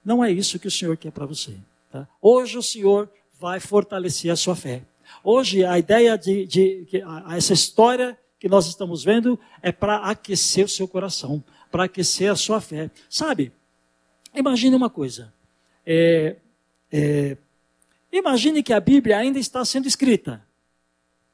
Não 0.03 0.23
é 0.23 0.31
isso 0.31 0.59
que 0.59 0.67
o 0.67 0.71
Senhor 0.71 0.95
quer 0.97 1.11
para 1.11 1.25
você. 1.25 1.55
Tá? 1.91 2.07
Hoje 2.21 2.57
o 2.57 2.63
Senhor 2.63 3.09
vai 3.39 3.59
fortalecer 3.59 4.31
a 4.31 4.35
sua 4.35 4.55
fé. 4.55 4.83
Hoje 5.23 5.63
a 5.63 5.79
ideia 5.79 6.17
de, 6.17 6.45
de, 6.45 6.85
de 6.85 7.03
essa 7.35 7.53
história 7.53 8.17
que 8.39 8.47
nós 8.47 8.67
estamos 8.67 9.03
vendo 9.03 9.39
é 9.61 9.71
para 9.71 9.97
aquecer 9.97 10.65
o 10.65 10.69
seu 10.69 10.87
coração, 10.87 11.43
para 11.71 11.85
aquecer 11.85 12.31
a 12.31 12.35
sua 12.35 12.61
fé. 12.61 12.91
Sabe, 13.09 13.51
Imagine 14.37 14.75
uma 14.75 14.89
coisa. 14.89 15.33
É, 15.83 16.35
é, 16.91 17.37
imagine 18.11 18.61
que 18.61 18.71
a 18.71 18.79
Bíblia 18.79 19.17
ainda 19.17 19.39
está 19.39 19.65
sendo 19.65 19.87
escrita. 19.87 20.45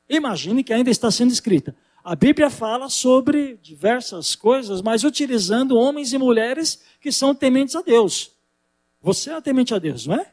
Imagine 0.07 0.63
que 0.63 0.71
ainda 0.71 0.89
está 0.89 1.11
sendo 1.11 1.31
escrita. 1.31 1.75
A 2.01 2.15
Bíblia 2.15 2.49
fala 2.49 2.89
sobre 2.89 3.59
diversas 3.61 4.35
coisas, 4.35 4.81
mas 4.81 5.03
utilizando 5.03 5.77
homens 5.77 6.13
e 6.13 6.17
mulheres 6.17 6.81
que 7.01 7.11
são 7.11 7.35
tementes 7.35 7.75
a 7.75 7.81
Deus. 7.81 8.31
Você 9.01 9.31
é 9.31 9.41
temente 9.41 9.73
a 9.73 9.79
Deus, 9.79 10.05
não 10.05 10.15
é? 10.15 10.31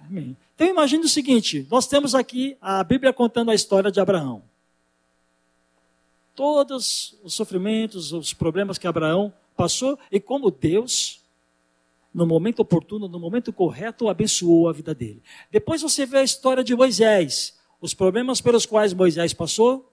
Amém. 0.00 0.36
Então 0.54 0.68
imagine 0.68 1.04
o 1.04 1.08
seguinte: 1.08 1.66
nós 1.68 1.88
temos 1.88 2.14
aqui 2.14 2.56
a 2.60 2.82
Bíblia 2.84 3.12
contando 3.12 3.50
a 3.50 3.54
história 3.54 3.90
de 3.90 3.98
Abraão. 3.98 4.42
Todos 6.34 7.16
os 7.22 7.34
sofrimentos, 7.34 8.12
os 8.12 8.32
problemas 8.32 8.78
que 8.78 8.86
Abraão 8.86 9.32
passou 9.56 9.98
e 10.10 10.18
como 10.18 10.50
Deus 10.50 11.20
no 12.12 12.26
momento 12.26 12.60
oportuno, 12.60 13.08
no 13.08 13.18
momento 13.18 13.52
correto, 13.52 14.08
abençoou 14.08 14.68
a 14.68 14.72
vida 14.72 14.94
dele. 14.94 15.20
Depois 15.50 15.82
você 15.82 16.06
vê 16.06 16.18
a 16.18 16.22
história 16.22 16.62
de 16.62 16.74
Moisés, 16.74 17.58
os 17.80 17.92
problemas 17.92 18.40
pelos 18.40 18.64
quais 18.64 18.94
Moisés 18.94 19.34
passou, 19.34 19.92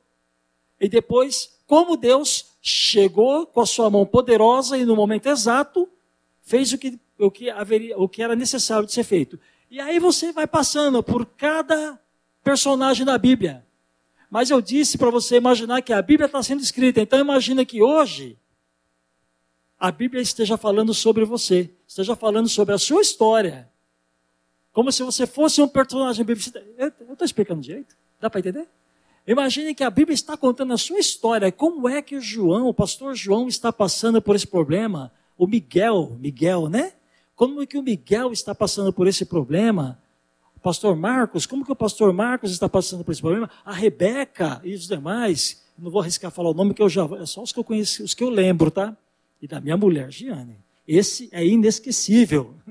e 0.79 0.87
depois 0.87 1.57
como 1.65 1.97
Deus 1.97 2.51
chegou 2.61 3.47
com 3.47 3.61
a 3.61 3.65
sua 3.65 3.89
mão 3.89 4.05
poderosa 4.05 4.77
e 4.77 4.85
no 4.85 4.95
momento 4.95 5.27
exato 5.27 5.89
fez 6.43 6.71
o 6.73 6.77
que, 6.77 6.99
o 7.17 7.31
que, 7.31 7.49
haveria, 7.49 7.97
o 7.97 8.07
que 8.07 8.21
era 8.21 8.35
necessário 8.35 8.85
de 8.85 8.91
ser 8.91 9.03
feito. 9.03 9.39
E 9.69 9.79
aí 9.79 9.99
você 9.99 10.31
vai 10.31 10.45
passando 10.45 11.01
por 11.01 11.25
cada 11.25 11.99
personagem 12.43 13.05
da 13.05 13.17
Bíblia. 13.17 13.65
Mas 14.31 14.49
eu 14.49 14.61
disse 14.61 14.97
para 14.97 15.09
você 15.09 15.35
imaginar 15.35 15.81
que 15.81 15.91
a 15.91 16.01
Bíblia 16.01 16.25
está 16.25 16.41
sendo 16.41 16.61
escrita. 16.61 17.01
Então 17.01 17.19
imagina 17.19 17.65
que 17.65 17.83
hoje 17.83 18.37
a 19.77 19.91
Bíblia 19.91 20.21
esteja 20.21 20.55
falando 20.55 20.93
sobre 20.93 21.25
você, 21.25 21.69
esteja 21.85 22.15
falando 22.15 22.47
sobre 22.47 22.73
a 22.73 22.77
sua 22.77 23.01
história. 23.01 23.69
Como 24.71 24.89
se 24.89 25.03
você 25.03 25.27
fosse 25.27 25.61
um 25.61 25.67
personagem 25.67 26.23
bíblico. 26.23 26.49
Eu 26.77 26.87
estou 27.11 27.25
explicando 27.25 27.59
direito? 27.59 27.93
Dá 28.21 28.29
para 28.29 28.39
entender? 28.39 28.69
Imagine 29.27 29.75
que 29.75 29.83
a 29.83 29.89
Bíblia 29.89 30.15
está 30.15 30.37
contando 30.37 30.71
a 30.71 30.77
sua 30.77 30.99
história. 30.99 31.51
Como 31.51 31.89
é 31.89 32.01
que 32.01 32.15
o 32.15 32.21
João, 32.21 32.67
o 32.67 32.73
pastor 32.73 33.13
João, 33.13 33.49
está 33.49 33.73
passando 33.73 34.21
por 34.21 34.37
esse 34.37 34.47
problema? 34.47 35.11
O 35.37 35.45
Miguel, 35.45 36.15
Miguel, 36.21 36.69
né? 36.69 36.93
Como 37.35 37.61
é 37.61 37.65
que 37.65 37.77
o 37.77 37.83
Miguel 37.83 38.31
está 38.31 38.55
passando 38.55 38.93
por 38.93 39.07
esse 39.07 39.25
problema? 39.25 40.00
Pastor 40.61 40.95
Marcos, 40.95 41.45
como 41.45 41.65
que 41.65 41.71
o 41.71 41.75
pastor 41.75 42.13
Marcos 42.13 42.51
está 42.51 42.69
passando 42.69 43.03
por 43.03 43.11
esse 43.11 43.21
problema? 43.21 43.49
A 43.65 43.73
Rebeca 43.73 44.61
e 44.63 44.73
os 44.73 44.87
demais. 44.87 45.63
Não 45.77 45.89
vou 45.89 46.01
arriscar 46.01 46.29
falar 46.29 46.51
o 46.51 46.53
nome 46.53 46.73
que 46.73 46.81
eu 46.81 46.89
já. 46.89 47.03
É 47.19 47.25
só 47.25 47.41
os 47.41 47.51
que 47.51 47.59
eu 47.59 47.63
conheço, 47.63 48.03
os 48.03 48.13
que 48.13 48.23
eu 48.23 48.29
lembro, 48.29 48.69
tá? 48.69 48.95
e 49.41 49.47
da 49.47 49.59
minha 49.59 49.75
mulher, 49.75 50.11
Giane. 50.11 50.59
Esse 50.87 51.29
é 51.31 51.45
inesquecível. 51.45 52.53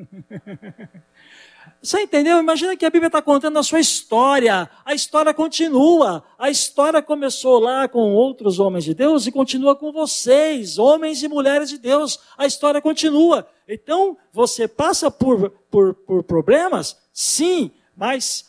Você 1.83 2.03
entendeu? 2.03 2.39
Imagina 2.39 2.77
que 2.77 2.85
a 2.85 2.91
Bíblia 2.91 3.07
está 3.07 3.23
contando 3.23 3.59
a 3.59 3.63
sua 3.63 3.81
história. 3.81 4.69
A 4.85 4.95
história 4.95 5.33
continua. 5.33 6.23
A 6.39 6.51
história 6.51 7.01
começou 7.03 7.59
lá 7.59 7.89
com 7.89 8.13
outros 8.13 8.59
homens 8.59 8.85
de 8.85 8.95
Deus 8.95 9.27
e 9.27 9.33
continua 9.33 9.75
com 9.75 9.91
vocês, 9.91 10.79
homens 10.79 11.23
e 11.23 11.29
mulheres 11.29 11.71
de 11.71 11.79
Deus. 11.79 12.21
A 12.37 12.47
história 12.47 12.83
continua. 12.83 13.49
Então, 13.67 14.17
você 14.33 14.69
passa 14.69 15.11
por, 15.11 15.51
por, 15.71 15.95
por 15.95 16.23
problemas? 16.23 16.99
Sim, 17.13 17.71
mas 18.01 18.47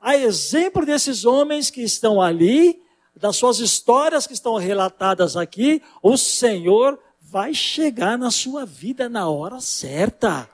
a, 0.00 0.16
exemplo 0.16 0.86
desses 0.86 1.24
homens 1.24 1.70
que 1.70 1.82
estão 1.82 2.22
ali, 2.22 2.80
das 3.16 3.34
suas 3.34 3.58
histórias 3.58 4.28
que 4.28 4.32
estão 4.32 4.54
relatadas 4.54 5.36
aqui, 5.36 5.82
o 6.00 6.16
Senhor 6.16 6.96
vai 7.20 7.52
chegar 7.52 8.16
na 8.16 8.30
sua 8.30 8.64
vida 8.64 9.08
na 9.08 9.28
hora 9.28 9.60
certa. 9.60 10.48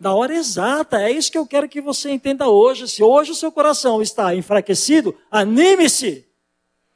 Na 0.00 0.14
hora 0.14 0.34
exata. 0.34 1.02
É 1.02 1.10
isso 1.10 1.30
que 1.30 1.36
eu 1.36 1.46
quero 1.46 1.68
que 1.68 1.82
você 1.82 2.10
entenda 2.10 2.48
hoje. 2.48 2.88
Se 2.88 3.02
hoje 3.02 3.32
o 3.32 3.34
seu 3.34 3.52
coração 3.52 4.00
está 4.00 4.34
enfraquecido, 4.34 5.14
anime-se. 5.30 6.26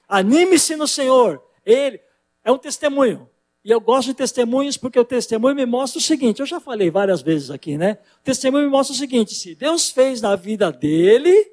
Anime-se 0.09 0.75
no 0.75 0.89
Senhor. 0.89 1.43
Ele 1.67 2.01
é 2.43 2.51
um 2.51 2.57
testemunho. 2.57 3.29
E 3.65 3.71
eu 3.71 3.81
gosto 3.81 4.09
de 4.09 4.15
testemunhos 4.15 4.77
porque 4.77 4.99
o 4.99 5.05
testemunho 5.05 5.55
me 5.55 5.65
mostra 5.65 5.99
o 5.99 6.03
seguinte: 6.03 6.41
eu 6.41 6.47
já 6.47 6.59
falei 6.59 6.91
várias 6.91 7.23
vezes 7.23 7.51
aqui, 7.51 7.79
né? 7.79 7.99
O 8.21 8.25
testemunho 8.25 8.65
me 8.65 8.71
mostra 8.71 8.95
o 8.95 8.99
seguinte: 8.99 9.35
se 9.35 9.55
Deus 9.55 9.91
fez 9.91 10.21
na 10.21 10.35
vida 10.35 10.73
dele, 10.73 11.51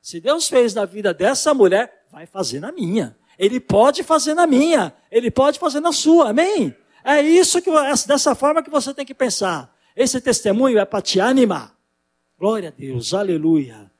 se 0.00 0.20
Deus 0.20 0.48
fez 0.48 0.72
na 0.74 0.84
vida 0.84 1.12
dessa 1.12 1.52
mulher, 1.52 2.06
vai 2.10 2.26
fazer 2.26 2.58
na 2.60 2.72
minha. 2.72 3.16
Ele 3.38 3.60
pode 3.60 4.02
fazer 4.02 4.34
na 4.34 4.46
minha, 4.46 4.94
ele 5.10 5.30
pode 5.30 5.58
fazer 5.58 5.80
na 5.80 5.92
sua, 5.92 6.30
amém? 6.30 6.74
É 7.04 7.20
isso 7.20 7.60
que 7.60 7.68
é 7.68 7.92
dessa 8.06 8.34
forma 8.34 8.62
que 8.62 8.70
você 8.70 8.94
tem 8.94 9.04
que 9.04 9.14
pensar. 9.14 9.74
Esse 9.94 10.20
testemunho 10.20 10.78
é 10.78 10.84
para 10.84 11.02
te 11.02 11.20
animar. 11.20 11.76
Glória 12.38 12.68
a 12.68 12.72
Deus, 12.72 13.12
aleluia. 13.12 13.90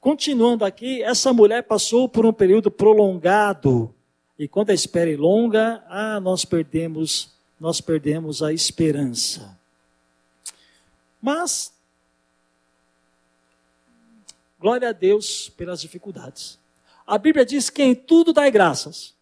Continuando 0.00 0.64
aqui, 0.64 1.02
essa 1.02 1.32
mulher 1.32 1.62
passou 1.64 2.08
por 2.08 2.24
um 2.24 2.32
período 2.32 2.70
prolongado 2.70 3.94
e 4.38 4.46
quando 4.46 4.70
a 4.70 4.74
espera 4.74 5.12
é 5.12 5.16
longa, 5.16 5.84
ah, 5.88 6.20
nós 6.20 6.44
perdemos, 6.44 7.34
nós 7.58 7.80
perdemos 7.80 8.42
a 8.42 8.52
esperança. 8.52 9.58
Mas 11.20 11.72
glória 14.60 14.90
a 14.90 14.92
Deus 14.92 15.48
pelas 15.50 15.80
dificuldades. 15.80 16.58
A 17.06 17.18
Bíblia 17.18 17.44
diz 17.44 17.68
que 17.70 17.82
em 17.82 17.94
tudo 17.94 18.32
dai 18.32 18.50
graças. 18.50 19.14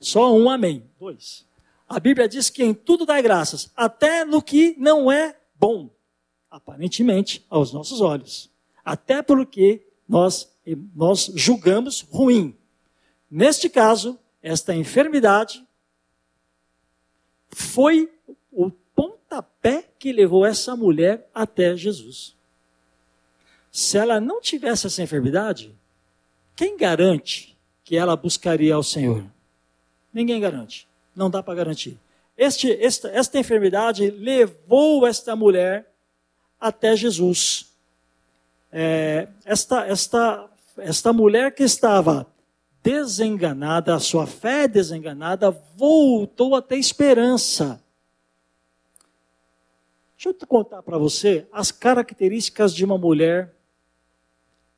Só 0.00 0.34
um 0.34 0.48
amém. 0.48 0.88
Dois. 0.98 1.44
A 1.88 2.00
Bíblia 2.00 2.28
diz 2.28 2.48
que 2.48 2.64
em 2.64 2.72
tudo 2.72 3.04
dai 3.04 3.20
graças, 3.20 3.70
até 3.76 4.24
no 4.24 4.40
que 4.40 4.74
não 4.78 5.12
é 5.12 5.36
bom, 5.54 5.90
aparentemente, 6.50 7.44
aos 7.50 7.72
nossos 7.72 8.00
olhos. 8.00 8.50
Até 8.84 9.22
porque 9.22 9.86
nós, 10.08 10.50
nós 10.94 11.30
julgamos 11.34 12.00
ruim. 12.00 12.56
Neste 13.36 13.68
caso, 13.68 14.16
esta 14.40 14.72
enfermidade 14.76 15.66
foi 17.50 18.08
o 18.52 18.70
pontapé 18.70 19.88
que 19.98 20.12
levou 20.12 20.46
essa 20.46 20.76
mulher 20.76 21.28
até 21.34 21.76
Jesus. 21.76 22.36
Se 23.72 23.98
ela 23.98 24.20
não 24.20 24.40
tivesse 24.40 24.86
essa 24.86 25.02
enfermidade, 25.02 25.74
quem 26.54 26.76
garante 26.76 27.58
que 27.82 27.96
ela 27.96 28.14
buscaria 28.14 28.72
ao 28.72 28.84
Senhor? 28.84 29.24
Ninguém 30.12 30.40
garante. 30.40 30.86
Não 31.12 31.28
dá 31.28 31.42
para 31.42 31.56
garantir. 31.56 31.98
Este, 32.38 32.70
esta, 32.80 33.08
esta 33.08 33.36
enfermidade 33.36 34.12
levou 34.12 35.04
esta 35.08 35.34
mulher 35.34 35.90
até 36.60 36.94
Jesus. 36.94 37.74
É, 38.70 39.26
esta, 39.44 39.84
esta, 39.88 40.48
esta 40.78 41.12
mulher 41.12 41.52
que 41.52 41.64
estava 41.64 42.32
desenganada, 42.84 43.94
a 43.94 43.98
sua 43.98 44.26
fé 44.26 44.68
desenganada, 44.68 45.50
voltou 45.74 46.54
a 46.54 46.60
ter 46.60 46.76
esperança. 46.76 47.82
Deixa 50.14 50.28
eu 50.28 50.46
contar 50.46 50.82
para 50.82 50.98
você 50.98 51.48
as 51.50 51.72
características 51.72 52.74
de 52.74 52.84
uma 52.84 52.98
mulher 52.98 53.54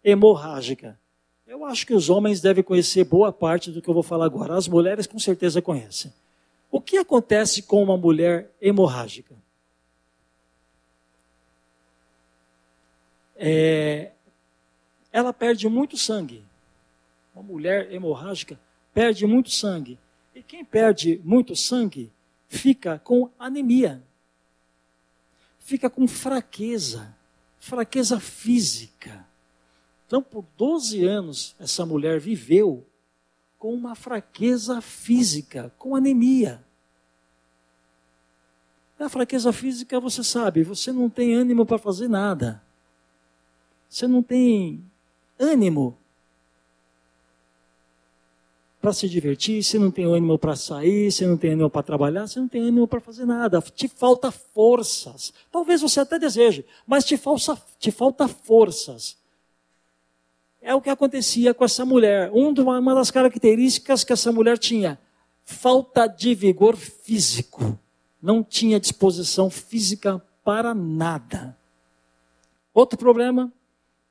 hemorrágica. 0.05 0.97
Eu 1.49 1.65
acho 1.65 1.85
que 1.85 1.95
os 1.95 2.09
homens 2.09 2.41
devem 2.41 2.63
conhecer 2.63 3.05
boa 3.05 3.33
parte 3.33 3.73
do 3.73 3.83
que 3.83 3.91
eu 3.91 3.95
vou 3.95 4.05
falar 4.05 4.27
agora. 4.27 4.57
As 4.57 4.69
mulheres 4.69 5.09
com 5.09 5.19
certeza 5.19 5.61
conhecem. 5.61 6.13
O 6.71 6.81
que 6.81 6.99
acontece 6.99 7.63
com 7.63 7.83
uma 7.83 7.97
mulher 7.97 8.53
hemorrágica? 8.61 9.35
É, 13.37 14.13
ela 15.13 15.33
perde 15.33 15.69
muito 15.69 15.97
sangue 15.97 16.45
uma 17.37 17.43
mulher 17.43 17.93
hemorrágica 17.93 18.59
perde 18.95 19.27
muito 19.27 19.51
sangue. 19.51 19.99
E 20.35 20.43
quem 20.43 20.65
perde 20.65 21.21
muito 21.23 21.55
sangue 21.55 22.11
fica 22.49 22.99
com 22.99 23.31
anemia, 23.39 24.03
fica 25.59 25.91
com 25.91 26.09
fraqueza, 26.09 27.15
fraqueza 27.59 28.19
física. 28.19 29.27
Então, 30.07 30.23
por 30.23 30.47
12 30.57 31.05
anos, 31.05 31.55
essa 31.59 31.85
mulher 31.85 32.19
viveu 32.19 32.87
com 33.59 33.75
uma 33.75 33.95
fraqueza 33.95 34.81
física, 34.81 35.75
com 35.77 35.95
anemia. 35.95 36.65
A 38.99 39.11
fraqueza 39.11 39.53
física, 39.53 40.01
você 40.01 40.25
sabe, 40.25 40.63
você 40.63 40.91
não 40.91 41.11
tem 41.11 41.35
ânimo 41.35 41.67
para 41.67 41.77
fazer 41.77 42.09
nada. 42.09 42.63
Você 43.91 44.09
não 44.09 44.23
tem 44.23 44.83
ânimo 45.39 45.99
para 48.87 48.93
se 48.93 49.09
divertir, 49.09 49.65
você 49.65 49.81
não 49.81 49.91
tem 49.91 50.05
ânimo 50.05 50.39
para 50.39 50.55
sair, 50.55 51.11
você 51.11 51.27
não 51.27 51.37
tem 51.37 51.51
ânimo 51.51 51.69
para 51.69 51.83
trabalhar, 51.83 52.29
você 52.29 52.39
não 52.39 52.47
tem 52.47 52.63
ânimo 52.63 52.87
para 52.87 53.01
fazer 53.01 53.25
nada. 53.25 53.61
Te 53.61 53.89
falta 53.89 54.31
forças. 54.31 55.35
Talvez 55.51 55.81
você 55.81 55.99
até 55.99 56.21
deseje, 56.21 56.65
mas 56.87 57.05
te 57.05 57.17
falta, 57.17 57.61
te 57.81 57.91
falta 57.91 58.29
forças. 58.29 59.17
É 60.63 60.73
o 60.73 60.81
que 60.81 60.89
acontecia 60.89 61.53
com 61.53 61.65
essa 61.65 61.85
mulher. 61.85 62.31
Uma 62.33 62.95
das 62.95 63.11
características 63.11 64.05
que 64.05 64.13
essa 64.13 64.31
mulher 64.31 64.57
tinha: 64.57 65.01
falta 65.43 66.07
de 66.07 66.33
vigor 66.33 66.77
físico. 66.77 67.77
Não 68.23 68.41
tinha 68.41 68.79
disposição 68.79 69.51
física 69.51 70.23
para 70.45 70.73
nada. 70.73 71.59
Outro 72.73 72.97
problema 72.97 73.53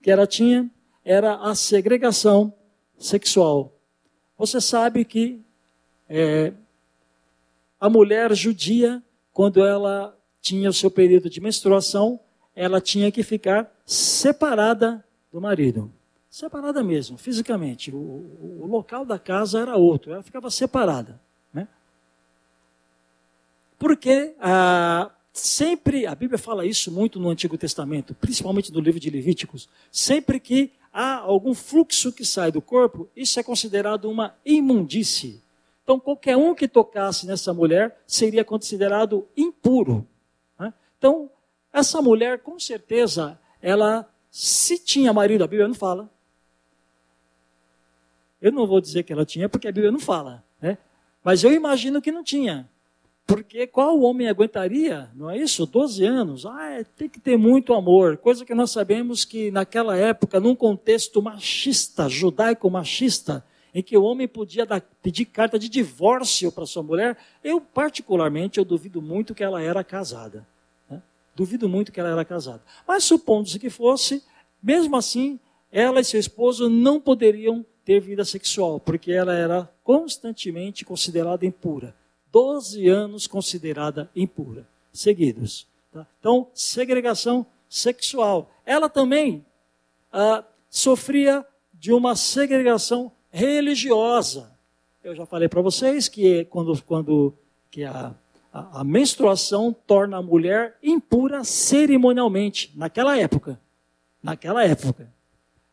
que 0.01 0.11
ela 0.11 0.27
tinha 0.27 0.69
era 1.05 1.35
a 1.35 1.55
segregação 1.55 2.53
sexual. 2.99 3.74
Você 4.37 4.59
sabe 4.59 5.05
que 5.05 5.41
é, 6.09 6.53
a 7.79 7.89
mulher 7.89 8.33
judia, 8.33 9.01
quando 9.33 9.65
ela 9.65 10.17
tinha 10.41 10.69
o 10.69 10.73
seu 10.73 10.91
período 10.91 11.29
de 11.29 11.41
menstruação, 11.41 12.19
ela 12.55 12.79
tinha 12.79 13.11
que 13.11 13.23
ficar 13.23 13.71
separada 13.85 15.03
do 15.31 15.41
marido. 15.41 15.91
Separada 16.29 16.83
mesmo, 16.83 17.17
fisicamente. 17.17 17.91
O, 17.91 17.97
o, 17.97 18.59
o 18.63 18.67
local 18.67 19.05
da 19.05 19.17
casa 19.17 19.61
era 19.61 19.75
outro, 19.75 20.13
ela 20.13 20.23
ficava 20.23 20.49
separada. 20.49 21.19
Né? 21.53 21.67
Porque 23.79 24.35
ah, 24.39 25.11
sempre, 25.39 26.05
a 26.05 26.15
Bíblia 26.15 26.37
fala 26.37 26.65
isso 26.65 26.91
muito 26.91 27.19
no 27.19 27.29
Antigo 27.29 27.57
Testamento, 27.57 28.15
principalmente 28.15 28.71
no 28.71 28.79
livro 28.79 28.99
de 28.99 29.09
Levíticos, 29.09 29.67
sempre 29.91 30.39
que 30.39 30.71
há 30.91 31.17
algum 31.17 31.53
fluxo 31.53 32.11
que 32.11 32.23
sai 32.23 32.51
do 32.51 32.61
corpo, 32.61 33.09
isso 33.15 33.39
é 33.39 33.43
considerado 33.43 34.09
uma 34.09 34.33
imundície. 34.45 35.41
Então, 35.83 35.99
qualquer 35.99 36.37
um 36.37 36.55
que 36.55 36.67
tocasse 36.67 37.27
nessa 37.27 37.53
mulher 37.53 38.01
seria 38.07 38.43
considerado 38.43 39.27
impuro. 39.35 40.07
Né? 40.57 40.73
Então, 40.97 41.29
essa 41.71 42.01
mulher, 42.01 42.39
com 42.39 42.57
certeza, 42.57 43.37
ela, 43.61 44.09
se 44.31 44.79
tinha 44.79 45.11
marido, 45.11 45.43
a 45.43 45.47
Bíblia 45.47 45.67
não 45.67 45.75
fala. 45.75 46.09
Eu 48.41 48.51
não 48.51 48.65
vou 48.65 48.79
dizer 48.79 49.03
que 49.03 49.11
ela 49.11 49.25
tinha, 49.25 49.49
porque 49.49 49.67
a 49.67 49.71
Bíblia 49.71 49.91
não 49.91 49.99
fala. 49.99 50.43
Né? 50.61 50.77
Mas 51.23 51.43
eu 51.43 51.51
imagino 51.51 52.01
que 52.01 52.11
não 52.11 52.23
tinha. 52.23 52.69
Porque 53.25 53.65
qual 53.65 53.99
homem 54.01 54.27
aguentaria, 54.27 55.09
não 55.15 55.29
é 55.29 55.37
isso? 55.37 55.65
12 55.65 56.05
anos. 56.05 56.45
Ah, 56.45 56.69
é, 56.69 56.83
tem 56.83 57.09
que 57.09 57.19
ter 57.19 57.37
muito 57.37 57.73
amor. 57.73 58.17
Coisa 58.17 58.45
que 58.45 58.53
nós 58.53 58.69
sabemos 58.69 59.25
que 59.25 59.49
naquela 59.49 59.97
época, 59.97 60.39
num 60.39 60.55
contexto 60.55 61.21
machista, 61.21 62.07
judaico-machista, 62.07 63.43
em 63.73 63.81
que 63.81 63.97
o 63.97 64.03
homem 64.03 64.27
podia 64.27 64.65
dar, 64.65 64.79
pedir 65.01 65.25
carta 65.25 65.57
de 65.57 65.67
divórcio 65.67 66.51
para 66.51 66.67
sua 66.67 66.83
mulher, 66.83 67.17
eu 67.43 67.59
particularmente, 67.59 68.59
eu 68.59 68.63
duvido 68.63 69.01
muito 69.01 69.33
que 69.33 69.43
ela 69.43 69.61
era 69.61 69.83
casada. 69.83 70.47
Né? 70.87 71.01
Duvido 71.35 71.67
muito 71.67 71.91
que 71.91 71.99
ela 71.99 72.11
era 72.11 72.23
casada. 72.23 72.61
Mas 72.87 73.03
supondo-se 73.03 73.57
que 73.57 73.71
fosse, 73.71 74.23
mesmo 74.61 74.95
assim, 74.95 75.39
ela 75.71 75.99
e 75.99 76.05
seu 76.05 76.19
esposo 76.19 76.69
não 76.69 77.01
poderiam 77.01 77.65
ter 77.83 77.99
vida 77.99 78.23
sexual, 78.23 78.79
porque 78.79 79.11
ela 79.11 79.33
era 79.33 79.69
constantemente 79.83 80.85
considerada 80.85 81.45
impura. 81.45 81.93
12 82.35 82.89
anos 82.89 83.27
considerada 83.27 84.11
impura, 84.13 84.67
seguidos. 84.91 85.65
Tá? 85.89 86.05
Então, 86.19 86.49
segregação 86.53 87.45
sexual. 87.69 88.51
Ela 88.65 88.89
também 88.89 89.45
ah, 90.11 90.43
sofria 90.69 91.45
de 91.73 91.93
uma 91.93 92.13
segregação 92.13 93.09
religiosa. 93.31 94.51
Eu 95.01 95.15
já 95.15 95.25
falei 95.25 95.47
para 95.47 95.61
vocês 95.61 96.09
que 96.09 96.43
quando, 96.49 96.83
quando 96.83 97.33
que 97.71 97.85
a, 97.85 98.13
a, 98.51 98.81
a 98.81 98.83
menstruação 98.83 99.73
torna 99.87 100.17
a 100.17 100.21
mulher 100.21 100.77
impura 100.83 101.41
cerimonialmente, 101.45 102.69
naquela 102.75 103.17
época. 103.17 103.57
Naquela 104.21 104.61
época. 104.65 105.09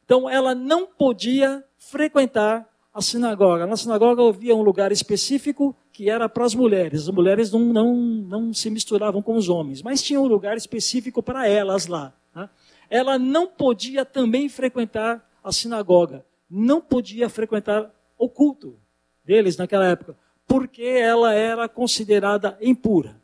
Então, 0.05 0.31
ela 0.31 0.55
não 0.55 0.87
podia 0.87 1.65
frequentar 1.77 2.69
a 2.95 3.03
sinagoga. 3.03 3.67
Na 3.67 3.77
sinagoga 3.77 4.23
havia 4.29 4.55
um 4.55 4.63
lugar 4.63 4.93
específico 4.93 5.75
que 5.93 6.09
era 6.09 6.29
para 6.29 6.45
as 6.45 6.55
mulheres. 6.55 7.03
As 7.03 7.15
mulheres 7.15 7.53
não, 7.53 7.61
não, 7.61 7.95
não 7.95 8.55
se 8.55 8.71
misturavam 8.71 9.21
com 9.21 9.37
os 9.37 9.49
homens, 9.49 9.83
mas 9.83 10.03
tinha 10.03 10.21
um 10.21 10.27
lugar 10.27 10.57
específico 10.57 11.23
para 11.23 11.47
elas 11.47 11.87
lá. 11.87 12.13
Né? 12.35 12.49
Ela 12.89 13.19
não 13.19 13.47
podia 13.47 14.05
também 14.05 14.49
frequentar 14.49 15.29
a 15.45 15.53
sinagoga, 15.53 16.25
não 16.49 16.81
podia 16.81 17.29
frequentar 17.29 17.91
o 18.17 18.29
culto 18.29 18.79
deles 19.25 19.57
naquela 19.57 19.87
época, 19.87 20.17
porque 20.47 20.83
ela 20.83 21.35
era 21.35 21.69
considerada 21.69 22.57
impura. 22.61 23.21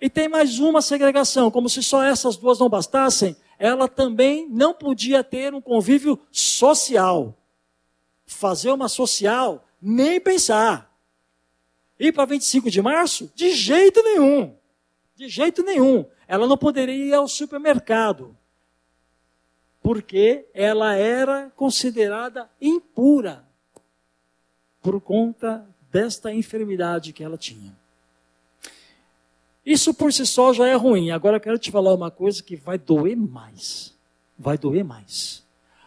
E 0.00 0.10
tem 0.10 0.28
mais 0.28 0.58
uma 0.58 0.82
segregação, 0.82 1.50
como 1.50 1.68
se 1.68 1.82
só 1.82 2.02
essas 2.02 2.36
duas 2.36 2.58
não 2.58 2.68
bastassem, 2.68 3.36
ela 3.58 3.88
também 3.88 4.46
não 4.48 4.74
podia 4.74 5.24
ter 5.24 5.54
um 5.54 5.60
convívio 5.60 6.18
social. 6.30 7.34
Fazer 8.26 8.70
uma 8.70 8.88
social, 8.88 9.64
nem 9.80 10.20
pensar. 10.20 10.94
Ir 11.98 12.12
para 12.12 12.26
25 12.26 12.70
de 12.70 12.82
março? 12.82 13.30
De 13.34 13.52
jeito 13.54 14.02
nenhum. 14.02 14.54
De 15.14 15.28
jeito 15.28 15.62
nenhum. 15.62 16.04
Ela 16.28 16.46
não 16.46 16.58
poderia 16.58 16.94
ir 16.94 17.14
ao 17.14 17.26
supermercado. 17.26 18.36
Porque 19.80 20.46
ela 20.52 20.94
era 20.94 21.50
considerada 21.56 22.50
impura. 22.60 23.44
Por 24.82 25.00
conta 25.00 25.66
desta 25.90 26.32
enfermidade 26.32 27.12
que 27.12 27.24
ela 27.24 27.38
tinha. 27.38 27.74
Isso 29.64 29.92
por 29.92 30.12
si 30.12 30.24
só 30.24 30.52
já 30.52 30.68
é 30.68 30.74
ruim. 30.74 31.10
Agora 31.10 31.36
eu 31.36 31.40
quero 31.40 31.58
te 31.58 31.72
falar 31.72 31.92
uma 31.94 32.10
coisa 32.10 32.42
que 32.42 32.54
vai 32.54 32.78
doer 32.78 33.16
mais. 33.16 33.96
Vai 34.38 34.56
doer 34.56 34.84
mais. 34.84 35.44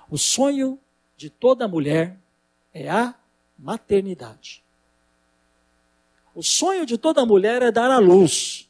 O 0.10 0.18
sonho 0.18 0.80
de 1.16 1.30
toda 1.30 1.68
mulher 1.68 2.18
é 2.74 2.90
a 2.90 3.16
maternidade. 3.58 4.64
O 6.40 6.42
sonho 6.42 6.86
de 6.86 6.98
toda 6.98 7.26
mulher 7.26 7.62
é 7.62 7.70
dar 7.70 7.92
à 7.92 7.98
luz. 7.98 8.70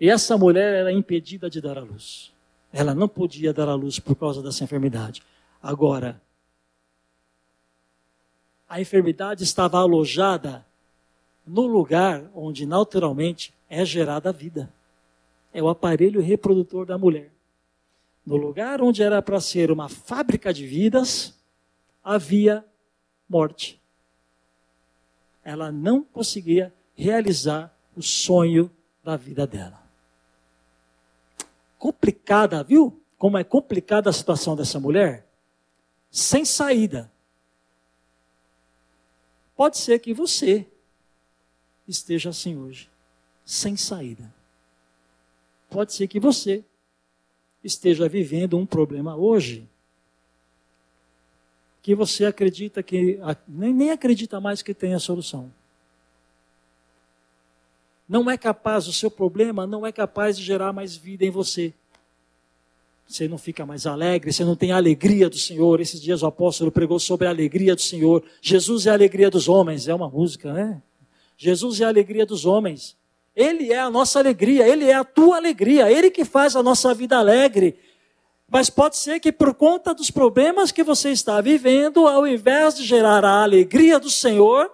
E 0.00 0.08
essa 0.08 0.38
mulher 0.38 0.76
era 0.76 0.90
impedida 0.90 1.50
de 1.50 1.60
dar 1.60 1.76
à 1.76 1.82
luz. 1.82 2.32
Ela 2.72 2.94
não 2.94 3.06
podia 3.06 3.52
dar 3.52 3.68
à 3.68 3.74
luz 3.74 3.98
por 3.98 4.16
causa 4.16 4.42
dessa 4.42 4.64
enfermidade. 4.64 5.22
Agora, 5.62 6.22
a 8.66 8.80
enfermidade 8.80 9.44
estava 9.44 9.76
alojada 9.78 10.64
no 11.46 11.66
lugar 11.66 12.24
onde 12.34 12.64
naturalmente 12.64 13.52
é 13.68 13.84
gerada 13.84 14.30
a 14.30 14.32
vida. 14.32 14.72
É 15.52 15.62
o 15.62 15.68
aparelho 15.68 16.22
reprodutor 16.22 16.86
da 16.86 16.96
mulher. 16.96 17.30
No 18.24 18.36
lugar 18.36 18.80
onde 18.80 19.02
era 19.02 19.20
para 19.20 19.38
ser 19.38 19.70
uma 19.70 19.90
fábrica 19.90 20.50
de 20.50 20.66
vidas, 20.66 21.38
havia 22.02 22.64
morte 23.28 23.78
ela 25.48 25.72
não 25.72 26.04
conseguia 26.04 26.74
realizar 26.94 27.74
o 27.96 28.02
sonho 28.02 28.70
da 29.02 29.16
vida 29.16 29.46
dela. 29.46 29.82
Complicada, 31.78 32.62
viu? 32.62 33.02
Como 33.16 33.38
é 33.38 33.42
complicada 33.42 34.10
a 34.10 34.12
situação 34.12 34.54
dessa 34.54 34.78
mulher? 34.78 35.26
Sem 36.10 36.44
saída. 36.44 37.10
Pode 39.56 39.78
ser 39.78 39.98
que 40.00 40.12
você 40.12 40.66
esteja 41.86 42.28
assim 42.28 42.58
hoje, 42.58 42.90
sem 43.42 43.74
saída. 43.74 44.30
Pode 45.70 45.94
ser 45.94 46.08
que 46.08 46.20
você 46.20 46.62
esteja 47.64 48.06
vivendo 48.06 48.58
um 48.58 48.66
problema 48.66 49.16
hoje 49.16 49.66
que 51.88 51.94
você 51.94 52.26
acredita 52.26 52.82
que, 52.82 53.18
nem, 53.48 53.72
nem 53.72 53.90
acredita 53.90 54.38
mais 54.38 54.60
que 54.60 54.74
tem 54.74 54.92
a 54.92 54.98
solução. 54.98 55.50
Não 58.06 58.30
é 58.30 58.36
capaz, 58.36 58.86
o 58.86 58.92
seu 58.92 59.10
problema 59.10 59.66
não 59.66 59.86
é 59.86 59.90
capaz 59.90 60.36
de 60.36 60.44
gerar 60.44 60.70
mais 60.70 60.94
vida 60.94 61.24
em 61.24 61.30
você. 61.30 61.72
Você 63.06 63.26
não 63.26 63.38
fica 63.38 63.64
mais 63.64 63.86
alegre, 63.86 64.30
você 64.30 64.44
não 64.44 64.54
tem 64.54 64.70
a 64.70 64.76
alegria 64.76 65.30
do 65.30 65.38
Senhor. 65.38 65.80
Esses 65.80 65.98
dias 65.98 66.22
o 66.22 66.26
apóstolo 66.26 66.70
pregou 66.70 67.00
sobre 67.00 67.26
a 67.26 67.30
alegria 67.30 67.74
do 67.74 67.80
Senhor. 67.80 68.22
Jesus 68.42 68.86
é 68.86 68.90
a 68.90 68.92
alegria 68.92 69.30
dos 69.30 69.48
homens, 69.48 69.88
é 69.88 69.94
uma 69.94 70.10
música, 70.10 70.52
né? 70.52 70.82
Jesus 71.38 71.80
é 71.80 71.86
a 71.86 71.88
alegria 71.88 72.26
dos 72.26 72.44
homens. 72.44 72.98
Ele 73.34 73.72
é 73.72 73.80
a 73.80 73.88
nossa 73.88 74.18
alegria, 74.18 74.68
ele 74.68 74.84
é 74.84 74.94
a 74.94 75.04
tua 75.04 75.38
alegria, 75.38 75.90
ele 75.90 76.10
que 76.10 76.26
faz 76.26 76.54
a 76.54 76.62
nossa 76.62 76.92
vida 76.92 77.16
alegre. 77.16 77.78
Mas 78.50 78.70
pode 78.70 78.96
ser 78.96 79.20
que 79.20 79.30
por 79.30 79.52
conta 79.54 79.92
dos 79.92 80.10
problemas 80.10 80.72
que 80.72 80.82
você 80.82 81.10
está 81.10 81.38
vivendo, 81.40 82.08
ao 82.08 82.26
invés 82.26 82.74
de 82.74 82.82
gerar 82.82 83.22
a 83.22 83.42
alegria 83.42 83.98
do 83.98 84.08
Senhor, 84.08 84.70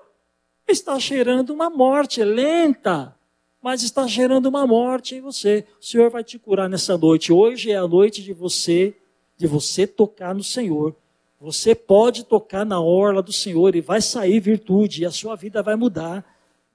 está 0.67 0.97
gerando 0.99 1.53
uma 1.53 1.69
morte 1.69 2.23
lenta, 2.23 3.15
mas 3.61 3.83
está 3.83 4.07
gerando 4.07 4.47
uma 4.47 4.65
morte 4.65 5.17
em 5.17 5.21
você. 5.21 5.67
O 5.81 5.85
Senhor 5.85 6.09
vai 6.09 6.23
te 6.23 6.39
curar 6.39 6.69
nessa 6.69 6.97
noite. 6.97 7.33
Hoje 7.33 7.73
é 7.73 7.77
a 7.77 7.89
noite 7.89 8.23
de 8.23 8.33
você, 8.33 8.95
de 9.37 9.47
você 9.49 9.89
tocar 9.89 10.35
no 10.35 10.45
Senhor. 10.45 10.95
Você 11.41 11.75
pode 11.75 12.25
tocar 12.25 12.65
na 12.65 12.81
orla 12.81 13.23
do 13.23 13.33
Senhor 13.33 13.75
e 13.75 13.81
vai 13.81 14.01
sair 14.01 14.39
virtude 14.39 15.03
e 15.03 15.07
a 15.07 15.11
sua 15.11 15.35
vida 15.35 15.63
vai 15.65 15.75
mudar. 15.75 16.25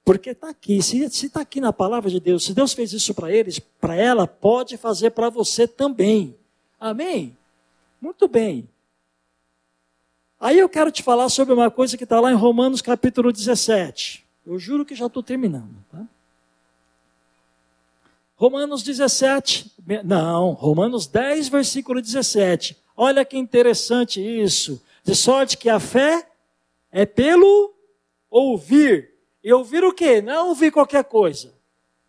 Porque 0.04 0.30
está 0.30 0.50
aqui, 0.50 0.82
se 0.82 1.02
está 1.02 1.40
aqui 1.40 1.60
na 1.60 1.72
palavra 1.72 2.10
de 2.10 2.20
Deus, 2.20 2.44
se 2.44 2.52
Deus 2.52 2.72
fez 2.72 2.92
isso 2.92 3.14
para 3.14 3.32
eles, 3.32 3.58
para 3.58 3.94
ela, 3.94 4.26
pode 4.26 4.76
fazer 4.76 5.10
para 5.10 5.30
você 5.30 5.66
também. 5.66 6.36
Amém? 6.80 7.36
Muito 8.00 8.26
bem. 8.26 8.66
Aí 10.40 10.58
eu 10.58 10.68
quero 10.70 10.90
te 10.90 11.02
falar 11.02 11.28
sobre 11.28 11.52
uma 11.52 11.70
coisa 11.70 11.98
que 11.98 12.04
está 12.04 12.18
lá 12.18 12.32
em 12.32 12.34
Romanos 12.34 12.80
capítulo 12.80 13.30
17. 13.30 14.26
Eu 14.46 14.58
juro 14.58 14.86
que 14.86 14.94
já 14.94 15.04
estou 15.04 15.22
terminando. 15.22 15.84
Tá? 15.92 16.06
Romanos 18.34 18.82
17, 18.82 19.70
não, 20.02 20.52
Romanos 20.52 21.06
10, 21.06 21.50
versículo 21.50 22.00
17. 22.00 22.74
Olha 22.96 23.22
que 23.22 23.36
interessante 23.36 24.18
isso. 24.18 24.82
De 25.04 25.14
sorte 25.14 25.58
que 25.58 25.68
a 25.68 25.78
fé 25.78 26.26
é 26.90 27.04
pelo 27.04 27.74
ouvir. 28.30 29.10
E 29.44 29.52
ouvir 29.52 29.84
o 29.84 29.92
quê? 29.92 30.22
Não 30.22 30.48
ouvir 30.48 30.70
qualquer 30.70 31.04
coisa. 31.04 31.52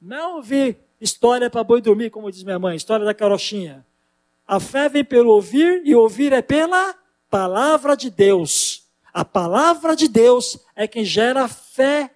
Não 0.01 0.37
ouvir 0.37 0.77
história 1.01 1.49
para 1.49 1.65
boi 1.65 1.81
dormir, 1.81 2.09
como 2.09 2.31
diz 2.31 2.43
minha 2.43 2.59
mãe, 2.59 2.77
história 2.77 3.05
da 3.05 3.13
carochinha. 3.13 3.85
A 4.51 4.59
fé 4.59 4.89
vem 4.89 5.05
pelo 5.05 5.29
ouvir 5.29 5.81
e 5.85 5.95
ouvir 5.95 6.33
é 6.33 6.41
pela 6.41 6.93
palavra 7.29 7.95
de 7.95 8.09
Deus. 8.09 8.83
A 9.13 9.23
palavra 9.23 9.95
de 9.95 10.09
Deus 10.09 10.59
é 10.75 10.85
quem 10.89 11.05
gera 11.05 11.47
fé 11.47 12.11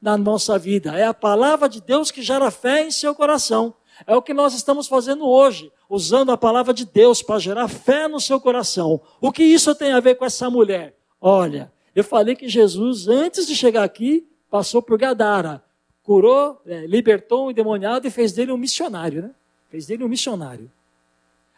na 0.00 0.16
nossa 0.16 0.56
vida. 0.56 0.96
É 0.96 1.04
a 1.04 1.12
palavra 1.12 1.68
de 1.68 1.80
Deus 1.80 2.12
que 2.12 2.22
gera 2.22 2.52
fé 2.52 2.86
em 2.86 2.92
seu 2.92 3.16
coração. 3.16 3.74
É 4.06 4.14
o 4.14 4.22
que 4.22 4.32
nós 4.32 4.54
estamos 4.54 4.86
fazendo 4.86 5.28
hoje, 5.28 5.72
usando 5.90 6.30
a 6.30 6.38
palavra 6.38 6.72
de 6.72 6.84
Deus 6.84 7.20
para 7.20 7.40
gerar 7.40 7.66
fé 7.66 8.06
no 8.06 8.20
seu 8.20 8.40
coração. 8.40 9.00
O 9.20 9.32
que 9.32 9.42
isso 9.42 9.74
tem 9.74 9.90
a 9.90 9.98
ver 9.98 10.14
com 10.14 10.24
essa 10.24 10.48
mulher? 10.48 10.96
Olha, 11.20 11.72
eu 11.96 12.04
falei 12.04 12.36
que 12.36 12.48
Jesus, 12.48 13.08
antes 13.08 13.44
de 13.44 13.56
chegar 13.56 13.82
aqui, 13.82 14.24
passou 14.48 14.82
por 14.82 14.96
Gadara, 14.96 15.60
curou, 16.04 16.62
é, 16.64 16.86
libertou 16.86 17.46
um 17.46 17.50
endemoniado 17.50 18.06
e 18.06 18.10
fez 18.10 18.30
dele 18.30 18.52
um 18.52 18.56
missionário, 18.56 19.22
né? 19.22 19.30
Fez 19.68 19.86
dele 19.86 20.04
um 20.04 20.08
missionário. 20.08 20.70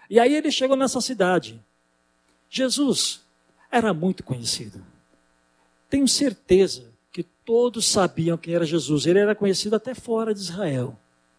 E 0.09 0.21
aí 0.21 0.35
ele 0.35 0.51
chegou 0.51 0.77
nessa 0.77 1.01
cidade. 1.01 1.63
Jesus 2.49 3.23
era 3.71 3.93
muito 3.93 4.23
conhecido. 4.23 4.85
Tenho 5.89 6.07
certeza 6.07 6.93
que 7.13 7.23
todos 7.23 7.87
sabiam 7.87 8.37
quem 8.37 8.55
era 8.55 8.65
Jesus. 8.65 9.07
Ele 9.07 9.19
era 9.19 9.35
conhecido 9.35 9.77
até 9.77 9.95
fora 9.95 10.35
de 10.35 10.41
Israel. 10.41 10.97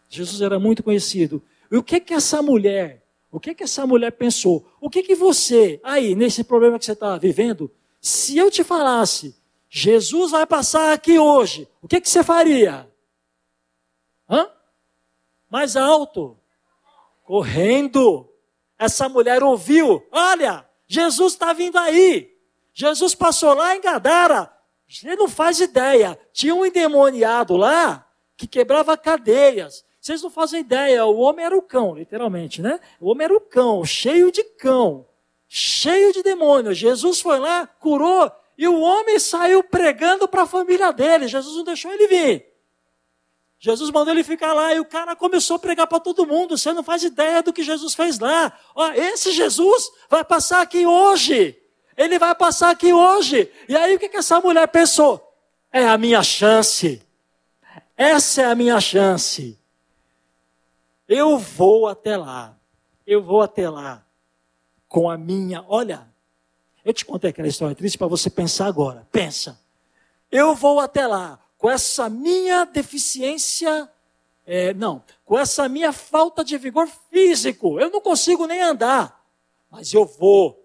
Jesus 0.08 0.40
era 0.40 0.58
muito 0.58 0.82
conhecido. 0.82 1.42
E 1.70 1.76
o 1.76 1.82
que 1.82 2.00
que 2.00 2.14
essa 2.14 2.42
mulher, 2.42 3.02
o 3.30 3.40
que 3.40 3.54
que 3.54 3.64
essa 3.64 3.86
mulher 3.86 4.12
pensou? 4.12 4.66
O 4.80 4.88
que 4.88 5.02
que 5.02 5.14
você, 5.14 5.80
aí, 5.82 6.14
nesse 6.14 6.44
problema 6.44 6.78
que 6.78 6.84
você 6.84 6.92
está 6.92 7.18
vivendo, 7.18 7.70
se 8.00 8.38
eu 8.38 8.50
te 8.50 8.62
falasse, 8.62 9.34
Jesus 9.68 10.30
vai 10.30 10.46
passar 10.46 10.92
aqui 10.92 11.18
hoje, 11.18 11.68
o 11.82 11.88
que 11.88 12.00
que 12.00 12.08
você 12.08 12.22
faria? 12.22 12.88
Hã? 14.28 14.48
Mais 15.50 15.76
alto? 15.76 16.36
Correndo. 17.24 18.28
Essa 18.78 19.08
mulher 19.08 19.42
ouviu: 19.42 20.06
olha, 20.10 20.68
Jesus 20.86 21.32
está 21.32 21.52
vindo 21.52 21.78
aí. 21.78 22.32
Jesus 22.72 23.14
passou 23.14 23.54
lá 23.54 23.74
em 23.74 23.80
Gadara. 23.80 24.52
Você 24.88 25.16
não 25.16 25.28
faz 25.28 25.60
ideia. 25.60 26.18
Tinha 26.32 26.54
um 26.54 26.64
endemoniado 26.64 27.56
lá 27.56 28.06
que 28.36 28.46
quebrava 28.46 28.96
cadeias. 28.96 29.84
Vocês 30.00 30.22
não 30.22 30.30
fazem 30.30 30.60
ideia. 30.60 31.04
O 31.04 31.18
homem 31.18 31.44
era 31.44 31.56
o 31.56 31.62
cão, 31.62 31.96
literalmente, 31.96 32.62
né? 32.62 32.78
O 33.00 33.10
homem 33.10 33.24
era 33.24 33.36
o 33.36 33.40
cão, 33.40 33.84
cheio 33.84 34.30
de 34.30 34.44
cão, 34.44 35.06
cheio 35.48 36.12
de 36.12 36.22
demônios. 36.22 36.78
Jesus 36.78 37.20
foi 37.20 37.40
lá, 37.40 37.66
curou, 37.66 38.30
e 38.56 38.68
o 38.68 38.80
homem 38.80 39.18
saiu 39.18 39.64
pregando 39.64 40.28
para 40.28 40.42
a 40.42 40.46
família 40.46 40.92
dele. 40.92 41.26
Jesus 41.26 41.56
não 41.56 41.64
deixou 41.64 41.90
ele 41.90 42.06
vir. 42.06 42.46
Jesus 43.66 43.90
mandou 43.90 44.14
ele 44.14 44.24
ficar 44.24 44.52
lá 44.52 44.74
e 44.74 44.80
o 44.80 44.84
cara 44.84 45.14
começou 45.14 45.56
a 45.56 45.58
pregar 45.58 45.86
para 45.86 46.00
todo 46.00 46.26
mundo. 46.26 46.56
Você 46.56 46.72
não 46.72 46.82
faz 46.82 47.02
ideia 47.02 47.42
do 47.42 47.52
que 47.52 47.62
Jesus 47.62 47.94
fez 47.94 48.18
lá. 48.18 48.52
Ó, 48.74 48.92
esse 48.92 49.32
Jesus 49.32 49.90
vai 50.08 50.24
passar 50.24 50.62
aqui 50.62 50.86
hoje. 50.86 51.56
Ele 51.96 52.18
vai 52.18 52.34
passar 52.34 52.70
aqui 52.70 52.92
hoje. 52.92 53.50
E 53.68 53.76
aí 53.76 53.96
o 53.96 53.98
que, 53.98 54.08
que 54.08 54.16
essa 54.16 54.40
mulher 54.40 54.68
pensou? 54.68 55.26
é 55.76 55.86
a 55.86 55.98
minha 55.98 56.22
chance. 56.22 57.02
Essa 57.96 58.42
é 58.42 58.44
a 58.46 58.54
minha 58.54 58.80
chance. 58.80 59.58
Eu 61.06 61.38
vou 61.38 61.86
até 61.86 62.16
lá. 62.16 62.56
Eu 63.06 63.22
vou 63.22 63.42
até 63.42 63.68
lá 63.68 64.04
com 64.88 65.10
a 65.10 65.18
minha. 65.18 65.64
Olha, 65.68 66.06
eu 66.84 66.92
te 66.92 67.04
contei 67.04 67.30
aquela 67.30 67.48
história 67.48 67.76
triste 67.76 67.98
para 67.98 68.06
você 68.06 68.30
pensar 68.30 68.66
agora. 68.66 69.06
Pensa. 69.12 69.60
Eu 70.30 70.54
vou 70.54 70.80
até 70.80 71.06
lá 71.06 71.38
com 71.58 71.70
essa 71.70 72.08
minha 72.08 72.64
deficiência. 72.64 73.90
É, 74.46 74.72
não, 74.74 75.02
com 75.24 75.38
essa 75.38 75.68
minha 75.68 75.92
falta 75.92 76.44
de 76.44 76.56
vigor 76.56 76.88
físico. 77.10 77.80
Eu 77.80 77.90
não 77.90 78.00
consigo 78.00 78.46
nem 78.46 78.62
andar, 78.62 79.26
mas 79.70 79.92
eu 79.92 80.04
vou. 80.04 80.64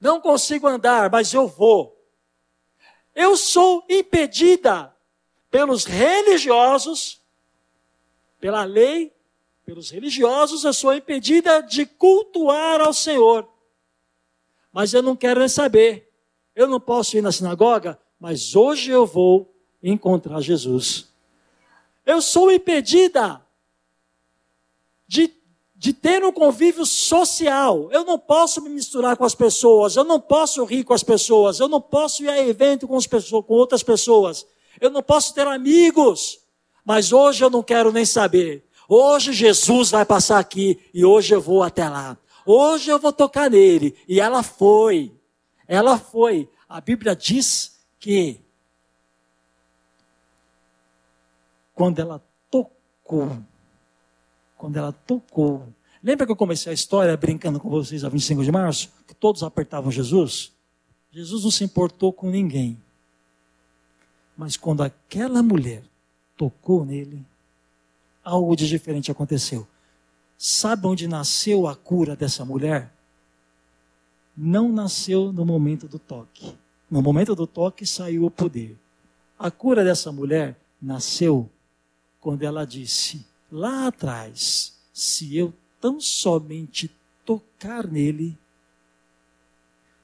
Não 0.00 0.20
consigo 0.20 0.66
andar, 0.66 1.10
mas 1.10 1.32
eu 1.32 1.46
vou. 1.46 1.96
Eu 3.14 3.36
sou 3.36 3.84
impedida 3.88 4.94
pelos 5.50 5.84
religiosos, 5.84 7.20
pela 8.40 8.64
lei, 8.64 9.12
pelos 9.64 9.90
religiosos, 9.90 10.64
eu 10.64 10.72
sou 10.72 10.94
impedida 10.94 11.60
de 11.60 11.84
cultuar 11.84 12.80
ao 12.80 12.92
Senhor. 12.92 13.48
Mas 14.72 14.94
eu 14.94 15.02
não 15.02 15.16
quero 15.16 15.40
nem 15.40 15.48
saber. 15.48 16.10
Eu 16.54 16.66
não 16.66 16.80
posso 16.80 17.16
ir 17.16 17.22
na 17.22 17.32
sinagoga, 17.32 18.00
mas 18.18 18.56
hoje 18.56 18.90
eu 18.90 19.04
vou 19.06 19.54
encontrar 19.82 20.40
Jesus. 20.40 21.08
Eu 22.04 22.22
sou 22.22 22.50
impedida 22.50 23.40
de, 25.06 25.32
de 25.74 25.92
ter 25.92 26.24
um 26.24 26.32
convívio 26.32 26.86
social. 26.86 27.88
Eu 27.92 28.04
não 28.04 28.18
posso 28.18 28.62
me 28.62 28.70
misturar 28.70 29.16
com 29.16 29.24
as 29.24 29.34
pessoas, 29.34 29.96
eu 29.96 30.04
não 30.04 30.20
posso 30.20 30.64
rir 30.64 30.84
com 30.84 30.94
as 30.94 31.02
pessoas, 31.02 31.60
eu 31.60 31.68
não 31.68 31.80
posso 31.80 32.22
ir 32.22 32.28
a 32.28 32.38
evento 32.38 32.88
com, 32.88 32.96
as 32.96 33.06
pessoas, 33.06 33.44
com 33.44 33.54
outras 33.54 33.82
pessoas 33.82 34.46
eu 34.80 34.90
não 34.90 35.02
posso 35.02 35.34
ter 35.34 35.46
amigos, 35.46 36.40
mas 36.84 37.12
hoje 37.12 37.44
eu 37.44 37.50
não 37.50 37.62
quero 37.62 37.92
nem 37.92 38.04
saber. 38.04 38.64
Hoje 38.88 39.32
Jesus 39.32 39.90
vai 39.90 40.04
passar 40.04 40.38
aqui 40.38 40.78
e 40.94 41.04
hoje 41.04 41.34
eu 41.34 41.40
vou 41.40 41.62
até 41.62 41.88
lá. 41.88 42.16
Hoje 42.46 42.90
eu 42.90 42.98
vou 42.98 43.12
tocar 43.12 43.50
nele. 43.50 43.94
E 44.08 44.20
ela 44.20 44.42
foi. 44.42 45.12
Ela 45.66 45.98
foi. 45.98 46.48
A 46.68 46.80
Bíblia 46.80 47.14
diz 47.14 47.78
que 47.98 48.40
quando 51.78 52.00
ela 52.00 52.20
tocou, 52.50 53.38
quando 54.56 54.76
ela 54.76 54.90
tocou, 54.90 55.72
lembra 56.02 56.26
que 56.26 56.32
eu 56.32 56.36
comecei 56.36 56.72
a 56.72 56.74
história 56.74 57.16
brincando 57.16 57.60
com 57.60 57.70
vocês 57.70 58.02
a 58.02 58.08
25 58.08 58.42
de 58.42 58.50
março? 58.50 58.90
Que 59.06 59.14
todos 59.14 59.44
apertavam 59.44 59.88
Jesus? 59.88 60.52
Jesus 61.12 61.44
não 61.44 61.52
se 61.52 61.62
importou 61.62 62.12
com 62.12 62.30
ninguém. 62.30 62.82
Mas 64.36 64.56
quando 64.56 64.82
aquela 64.82 65.40
mulher 65.40 65.84
tocou 66.36 66.84
nele, 66.84 67.24
algo 68.24 68.56
de 68.56 68.66
diferente 68.66 69.12
aconteceu. 69.12 69.64
Sabe 70.36 70.84
onde 70.84 71.06
nasceu 71.06 71.68
a 71.68 71.76
cura 71.76 72.16
dessa 72.16 72.44
mulher? 72.44 72.92
Não 74.36 74.68
nasceu 74.72 75.32
no 75.32 75.46
momento 75.46 75.86
do 75.86 76.00
toque. 76.00 76.58
No 76.90 77.00
momento 77.00 77.36
do 77.36 77.46
toque 77.46 77.86
saiu 77.86 78.24
o 78.24 78.30
poder. 78.32 78.76
A 79.38 79.48
cura 79.48 79.84
dessa 79.84 80.10
mulher 80.10 80.58
nasceu 80.82 81.48
quando 82.20 82.42
ela 82.42 82.66
disse: 82.66 83.26
lá 83.50 83.88
atrás, 83.88 84.78
se 84.92 85.36
eu 85.36 85.52
tão 85.80 86.00
somente 86.00 86.90
tocar 87.24 87.86
nele, 87.86 88.36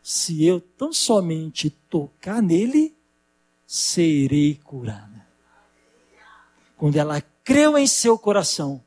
se 0.02 0.44
eu 0.44 0.60
tão 0.60 0.92
somente 0.92 1.70
tocar 1.70 2.42
nele, 2.42 2.94
serei 3.66 4.56
curada. 4.56 5.26
Quando 6.76 6.96
ela 6.96 7.20
creu 7.42 7.78
em 7.78 7.86
seu 7.86 8.18
coração, 8.18 8.82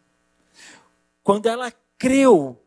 quando 1.24 1.48
ela 1.48 1.72
creu 1.98 2.62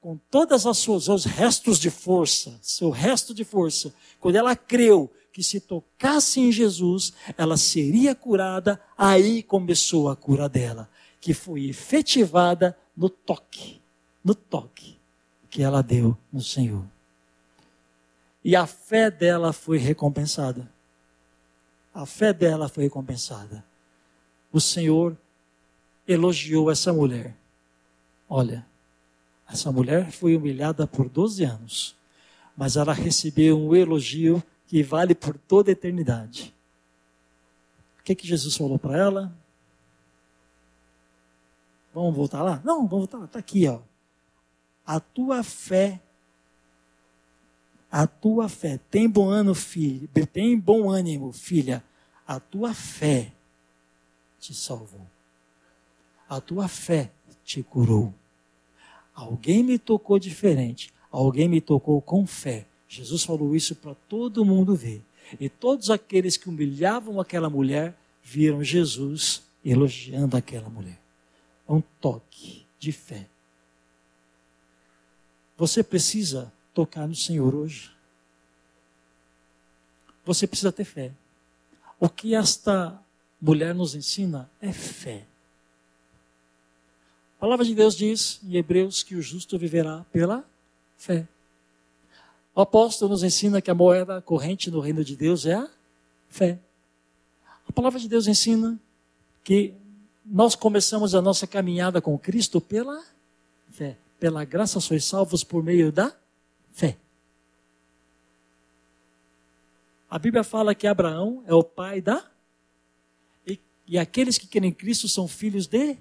com 0.00 0.18
todas 0.30 0.66
as 0.66 0.76
suas 0.76 1.08
os 1.08 1.24
restos 1.24 1.78
de 1.78 1.90
força, 1.90 2.58
seu 2.60 2.90
resto 2.90 3.32
de 3.32 3.44
força, 3.44 3.94
quando 4.20 4.36
ela 4.36 4.54
creu 4.54 5.10
que 5.34 5.42
se 5.42 5.60
tocasse 5.60 6.40
em 6.40 6.50
Jesus, 6.50 7.12
ela 7.36 7.58
seria 7.58 8.14
curada, 8.14 8.80
aí 8.96 9.42
começou 9.42 10.08
a 10.08 10.16
cura 10.16 10.48
dela, 10.48 10.88
que 11.20 11.34
foi 11.34 11.66
efetivada 11.66 12.74
no 12.96 13.10
toque, 13.10 13.82
no 14.24 14.34
toque 14.34 14.96
que 15.50 15.62
ela 15.62 15.82
deu 15.82 16.16
no 16.32 16.40
Senhor. 16.40 16.86
E 18.42 18.56
a 18.56 18.66
fé 18.66 19.10
dela 19.10 19.52
foi 19.52 19.76
recompensada 19.76 20.72
a 21.94 22.04
fé 22.04 22.32
dela 22.32 22.68
foi 22.68 22.84
recompensada. 22.84 23.64
O 24.52 24.60
Senhor 24.60 25.16
elogiou 26.08 26.70
essa 26.70 26.92
mulher. 26.92 27.36
Olha, 28.28 28.66
essa 29.48 29.70
mulher 29.70 30.10
foi 30.10 30.34
humilhada 30.34 30.88
por 30.88 31.08
12 31.08 31.44
anos, 31.44 31.96
mas 32.56 32.76
ela 32.76 32.92
recebeu 32.92 33.56
um 33.58 33.76
elogio 33.76 34.42
que 34.66 34.82
vale 34.82 35.14
por 35.14 35.36
toda 35.36 35.70
a 35.70 35.72
eternidade. 35.72 36.54
O 38.00 38.02
que, 38.02 38.14
que 38.14 38.26
Jesus 38.26 38.56
falou 38.56 38.78
para 38.78 38.98
ela? 38.98 39.36
Vamos 41.92 42.14
voltar 42.14 42.42
lá? 42.42 42.60
Não, 42.64 42.86
vamos 42.86 42.90
voltar 42.90 43.18
lá. 43.18 43.24
Está 43.24 43.38
aqui, 43.38 43.68
ó. 43.68 43.80
A 44.86 45.00
tua 45.00 45.42
fé 45.42 46.00
a 47.96 48.08
tua 48.08 48.48
fé. 48.48 48.80
Tem 48.90 49.08
bom 49.08 49.28
ânimo, 49.28 49.54
filho. 49.54 50.08
Tem 50.32 50.58
bom 50.58 50.90
ânimo, 50.90 51.32
filha. 51.32 51.80
A 52.26 52.40
tua 52.40 52.74
fé 52.74 53.32
te 54.40 54.52
salvou. 54.52 55.06
A 56.28 56.40
tua 56.40 56.66
fé 56.66 57.12
te 57.44 57.62
curou. 57.62 58.12
Alguém 59.14 59.62
me 59.62 59.78
tocou 59.78 60.18
diferente. 60.18 60.92
Alguém 61.08 61.46
me 61.48 61.60
tocou 61.60 62.02
com 62.02 62.26
fé. 62.26 62.66
Jesus 62.94 63.24
falou 63.24 63.56
isso 63.56 63.74
para 63.74 63.94
todo 64.08 64.44
mundo 64.44 64.76
ver. 64.76 65.02
E 65.40 65.48
todos 65.48 65.90
aqueles 65.90 66.36
que 66.36 66.48
humilhavam 66.48 67.20
aquela 67.20 67.50
mulher 67.50 67.96
viram 68.22 68.62
Jesus 68.62 69.42
elogiando 69.64 70.36
aquela 70.36 70.68
mulher. 70.68 71.00
É 71.68 71.72
um 71.72 71.80
toque 72.00 72.64
de 72.78 72.92
fé. 72.92 73.26
Você 75.56 75.82
precisa 75.82 76.52
tocar 76.72 77.08
no 77.08 77.14
Senhor 77.16 77.54
hoje. 77.54 77.90
Você 80.24 80.46
precisa 80.46 80.70
ter 80.70 80.84
fé. 80.84 81.12
O 81.98 82.08
que 82.08 82.34
esta 82.34 83.00
mulher 83.40 83.74
nos 83.74 83.94
ensina 83.94 84.48
é 84.60 84.72
fé. 84.72 85.26
A 87.36 87.40
palavra 87.40 87.64
de 87.64 87.74
Deus 87.74 87.96
diz 87.96 88.40
em 88.44 88.56
Hebreus 88.56 89.02
que 89.02 89.16
o 89.16 89.22
justo 89.22 89.58
viverá 89.58 90.04
pela 90.12 90.48
fé. 90.96 91.26
O 92.54 92.60
apóstolo 92.60 93.10
nos 93.10 93.24
ensina 93.24 93.60
que 93.60 93.70
a 93.70 93.74
moeda 93.74 94.22
corrente 94.22 94.70
no 94.70 94.78
reino 94.78 95.04
de 95.04 95.16
Deus 95.16 95.44
é 95.44 95.54
a 95.54 95.68
fé. 96.28 96.58
A 97.68 97.72
palavra 97.72 97.98
de 97.98 98.08
Deus 98.08 98.28
ensina 98.28 98.78
que 99.42 99.74
nós 100.24 100.54
começamos 100.54 101.14
a 101.14 101.20
nossa 101.20 101.46
caminhada 101.46 102.00
com 102.00 102.16
Cristo 102.16 102.60
pela 102.60 103.04
fé. 103.70 103.96
Pela 104.20 104.44
graça 104.44 104.78
sois 104.78 105.04
salvos 105.04 105.42
por 105.42 105.62
meio 105.64 105.90
da 105.90 106.14
fé. 106.72 106.96
A 110.08 110.18
Bíblia 110.18 110.44
fala 110.44 110.76
que 110.76 110.86
Abraão 110.86 111.42
é 111.46 111.52
o 111.52 111.64
pai 111.64 112.00
da. 112.00 112.24
E, 113.44 113.58
e 113.84 113.98
aqueles 113.98 114.38
que 114.38 114.46
querem 114.46 114.70
Cristo 114.70 115.08
são 115.08 115.26
filhos 115.26 115.66
de 115.66 115.96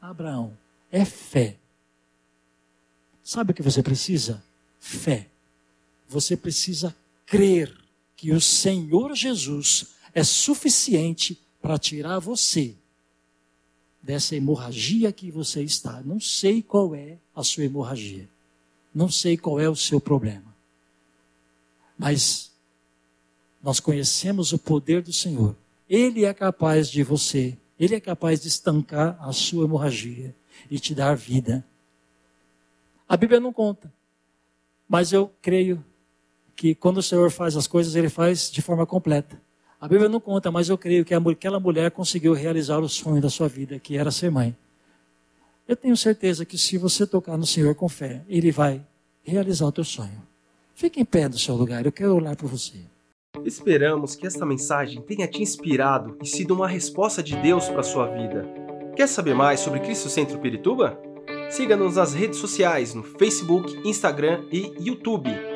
Abraão. 0.00 0.58
É 0.90 1.04
fé. 1.04 1.56
Sabe 3.22 3.52
o 3.52 3.54
que 3.54 3.62
você 3.62 3.80
precisa? 3.80 4.42
Fé. 4.80 5.30
Você 6.14 6.36
precisa 6.36 6.94
crer 7.26 7.76
que 8.14 8.30
o 8.30 8.40
Senhor 8.40 9.16
Jesus 9.16 9.96
é 10.14 10.22
suficiente 10.22 11.36
para 11.60 11.76
tirar 11.76 12.20
você 12.20 12.76
dessa 14.00 14.36
hemorragia 14.36 15.10
que 15.10 15.28
você 15.32 15.64
está. 15.64 16.00
Não 16.02 16.20
sei 16.20 16.62
qual 16.62 16.94
é 16.94 17.18
a 17.34 17.42
sua 17.42 17.64
hemorragia. 17.64 18.28
Não 18.94 19.10
sei 19.10 19.36
qual 19.36 19.58
é 19.58 19.68
o 19.68 19.74
seu 19.74 20.00
problema. 20.00 20.54
Mas 21.98 22.52
nós 23.60 23.80
conhecemos 23.80 24.52
o 24.52 24.58
poder 24.58 25.02
do 25.02 25.12
Senhor. 25.12 25.56
Ele 25.90 26.24
é 26.24 26.32
capaz 26.32 26.88
de 26.88 27.02
você, 27.02 27.58
ele 27.76 27.96
é 27.96 28.00
capaz 28.00 28.40
de 28.40 28.46
estancar 28.46 29.18
a 29.20 29.32
sua 29.32 29.64
hemorragia 29.64 30.32
e 30.70 30.78
te 30.78 30.94
dar 30.94 31.16
vida. 31.16 31.66
A 33.08 33.16
Bíblia 33.16 33.40
não 33.40 33.52
conta, 33.52 33.92
mas 34.88 35.12
eu 35.12 35.32
creio 35.42 35.84
que 36.54 36.74
quando 36.74 36.98
o 36.98 37.02
Senhor 37.02 37.30
faz 37.30 37.56
as 37.56 37.66
coisas, 37.66 37.94
ele 37.94 38.08
faz 38.08 38.50
de 38.50 38.62
forma 38.62 38.86
completa. 38.86 39.40
A 39.80 39.88
Bíblia 39.88 40.08
não 40.08 40.20
conta, 40.20 40.50
mas 40.50 40.68
eu 40.68 40.78
creio 40.78 41.04
que 41.04 41.14
aquela 41.14 41.60
mulher 41.60 41.90
conseguiu 41.90 42.32
realizar 42.32 42.78
o 42.78 42.88
sonho 42.88 43.20
da 43.20 43.28
sua 43.28 43.48
vida, 43.48 43.78
que 43.78 43.96
era 43.96 44.10
ser 44.10 44.30
mãe. 44.30 44.56
Eu 45.68 45.76
tenho 45.76 45.96
certeza 45.96 46.44
que 46.44 46.56
se 46.56 46.78
você 46.78 47.06
tocar 47.06 47.36
no 47.36 47.46
Senhor 47.46 47.74
com 47.74 47.88
fé, 47.88 48.22
Ele 48.28 48.50
vai 48.50 48.80
realizar 49.22 49.66
o 49.66 49.72
teu 49.72 49.84
sonho. 49.84 50.22
Fique 50.74 51.00
em 51.00 51.04
pé 51.04 51.28
no 51.28 51.38
seu 51.38 51.54
lugar, 51.54 51.84
eu 51.84 51.92
quero 51.92 52.14
orar 52.14 52.36
por 52.36 52.48
você. 52.48 52.78
Esperamos 53.44 54.14
que 54.14 54.26
esta 54.26 54.46
mensagem 54.46 55.02
tenha 55.02 55.26
te 55.26 55.42
inspirado 55.42 56.16
e 56.22 56.26
sido 56.26 56.54
uma 56.54 56.68
resposta 56.68 57.22
de 57.22 57.36
Deus 57.36 57.68
para 57.68 57.82
sua 57.82 58.06
vida. 58.06 58.48
Quer 58.96 59.08
saber 59.08 59.34
mais 59.34 59.60
sobre 59.60 59.80
Cristo 59.80 60.08
Centro 60.08 60.38
Pirituba? 60.38 60.98
Siga-nos 61.50 61.96
nas 61.96 62.14
redes 62.14 62.38
sociais 62.38 62.94
no 62.94 63.02
Facebook, 63.02 63.76
Instagram 63.88 64.44
e 64.50 64.72
YouTube, 64.80 65.30